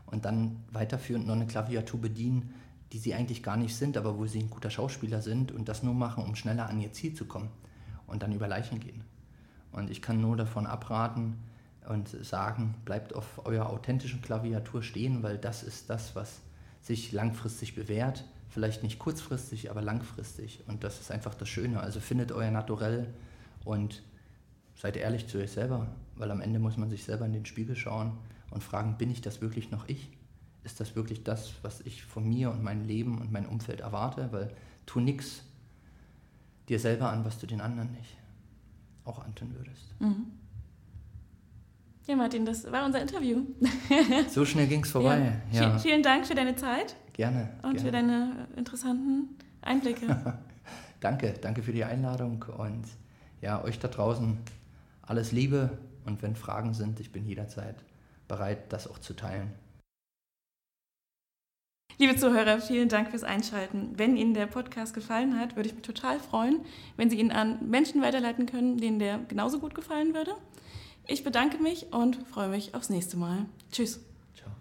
und 0.06 0.24
dann 0.24 0.64
weiterführend 0.72 1.26
noch 1.26 1.34
eine 1.34 1.46
Klaviatur 1.46 2.00
bedienen, 2.00 2.54
die 2.92 2.98
sie 2.98 3.14
eigentlich 3.14 3.42
gar 3.42 3.56
nicht 3.56 3.76
sind, 3.76 3.96
aber 3.96 4.18
wo 4.18 4.26
sie 4.26 4.40
ein 4.40 4.50
guter 4.50 4.70
Schauspieler 4.70 5.20
sind 5.20 5.52
und 5.52 5.68
das 5.68 5.82
nur 5.82 5.94
machen, 5.94 6.24
um 6.24 6.34
schneller 6.34 6.68
an 6.68 6.80
ihr 6.80 6.92
Ziel 6.92 7.14
zu 7.14 7.26
kommen 7.26 7.50
und 8.06 8.22
dann 8.22 8.32
über 8.32 8.48
Leichen 8.48 8.80
gehen. 8.80 9.02
Und 9.72 9.90
ich 9.90 10.00
kann 10.00 10.20
nur 10.20 10.36
davon 10.36 10.66
abraten, 10.66 11.36
und 11.88 12.08
sagen, 12.08 12.74
bleibt 12.84 13.14
auf 13.14 13.46
eurer 13.46 13.70
authentischen 13.70 14.22
Klaviatur 14.22 14.82
stehen, 14.82 15.22
weil 15.22 15.38
das 15.38 15.62
ist 15.62 15.88
das, 15.90 16.16
was 16.16 16.40
sich 16.80 17.12
langfristig 17.12 17.74
bewährt. 17.74 18.24
Vielleicht 18.56 18.82
nicht 18.82 18.98
kurzfristig, 18.98 19.70
aber 19.70 19.82
langfristig. 19.82 20.64
Und 20.66 20.82
das 20.82 20.98
ist 20.98 21.10
einfach 21.10 21.34
das 21.34 21.46
Schöne. 21.46 21.78
Also 21.78 22.00
findet 22.00 22.32
euer 22.32 22.50
Naturell 22.50 23.12
und 23.66 24.02
seid 24.74 24.96
ehrlich 24.96 25.28
zu 25.28 25.36
euch 25.36 25.50
selber, 25.50 25.88
weil 26.14 26.30
am 26.30 26.40
Ende 26.40 26.58
muss 26.58 26.78
man 26.78 26.88
sich 26.88 27.04
selber 27.04 27.26
in 27.26 27.34
den 27.34 27.44
Spiegel 27.44 27.76
schauen 27.76 28.16
und 28.50 28.64
fragen, 28.64 28.96
bin 28.96 29.10
ich 29.10 29.20
das 29.20 29.42
wirklich 29.42 29.70
noch 29.70 29.86
ich? 29.90 30.10
Ist 30.64 30.80
das 30.80 30.96
wirklich 30.96 31.22
das, 31.22 31.52
was 31.60 31.82
ich 31.82 32.02
von 32.06 32.26
mir 32.26 32.50
und 32.50 32.62
meinem 32.62 32.86
Leben 32.86 33.20
und 33.20 33.30
meinem 33.30 33.50
Umfeld 33.50 33.80
erwarte? 33.80 34.32
Weil 34.32 34.50
tu 34.86 35.00
nichts 35.00 35.42
dir 36.70 36.80
selber 36.80 37.10
an, 37.10 37.26
was 37.26 37.38
du 37.38 37.46
den 37.46 37.60
anderen 37.60 37.92
nicht 37.92 38.16
auch 39.04 39.22
antun 39.22 39.54
würdest. 39.54 39.94
Mhm. 39.98 40.28
Ja, 42.06 42.16
Martin, 42.16 42.46
das 42.46 42.72
war 42.72 42.86
unser 42.86 43.02
Interview. 43.02 43.42
So 44.30 44.46
schnell 44.46 44.66
ging 44.66 44.82
es 44.82 44.90
vorbei. 44.92 45.40
Ja. 45.52 45.60
Ja. 45.60 45.78
Vielen 45.78 46.02
Dank 46.02 46.26
für 46.26 46.34
deine 46.34 46.56
Zeit. 46.56 46.96
Gerne. 47.16 47.48
Und 47.62 47.76
gerne. 47.76 47.80
für 47.80 47.90
deine 47.92 48.48
interessanten 48.56 49.38
Einblicke. 49.62 50.38
danke, 51.00 51.32
danke 51.40 51.62
für 51.62 51.72
die 51.72 51.82
Einladung 51.82 52.44
und 52.58 52.84
ja, 53.40 53.64
euch 53.64 53.78
da 53.78 53.88
draußen 53.88 54.36
alles 55.00 55.32
Liebe 55.32 55.78
und 56.04 56.20
wenn 56.20 56.36
Fragen 56.36 56.74
sind, 56.74 57.00
ich 57.00 57.12
bin 57.12 57.26
jederzeit 57.26 57.76
bereit, 58.28 58.70
das 58.70 58.86
auch 58.86 58.98
zu 58.98 59.14
teilen. 59.14 59.50
Liebe 61.96 62.16
Zuhörer, 62.16 62.60
vielen 62.60 62.90
Dank 62.90 63.08
fürs 63.08 63.24
Einschalten. 63.24 63.94
Wenn 63.96 64.18
Ihnen 64.18 64.34
der 64.34 64.44
Podcast 64.44 64.92
gefallen 64.92 65.40
hat, 65.40 65.56
würde 65.56 65.70
ich 65.70 65.74
mich 65.74 65.84
total 65.84 66.20
freuen, 66.20 66.60
wenn 66.98 67.08
Sie 67.08 67.18
ihn 67.18 67.32
an 67.32 67.66
Menschen 67.66 68.02
weiterleiten 68.02 68.44
können, 68.44 68.76
denen 68.76 68.98
der 68.98 69.20
genauso 69.26 69.58
gut 69.58 69.74
gefallen 69.74 70.12
würde. 70.12 70.34
Ich 71.06 71.24
bedanke 71.24 71.56
mich 71.62 71.94
und 71.94 72.16
freue 72.28 72.48
mich 72.48 72.74
aufs 72.74 72.90
nächste 72.90 73.16
Mal. 73.16 73.46
Tschüss. 73.72 74.00
Ciao. 74.34 74.52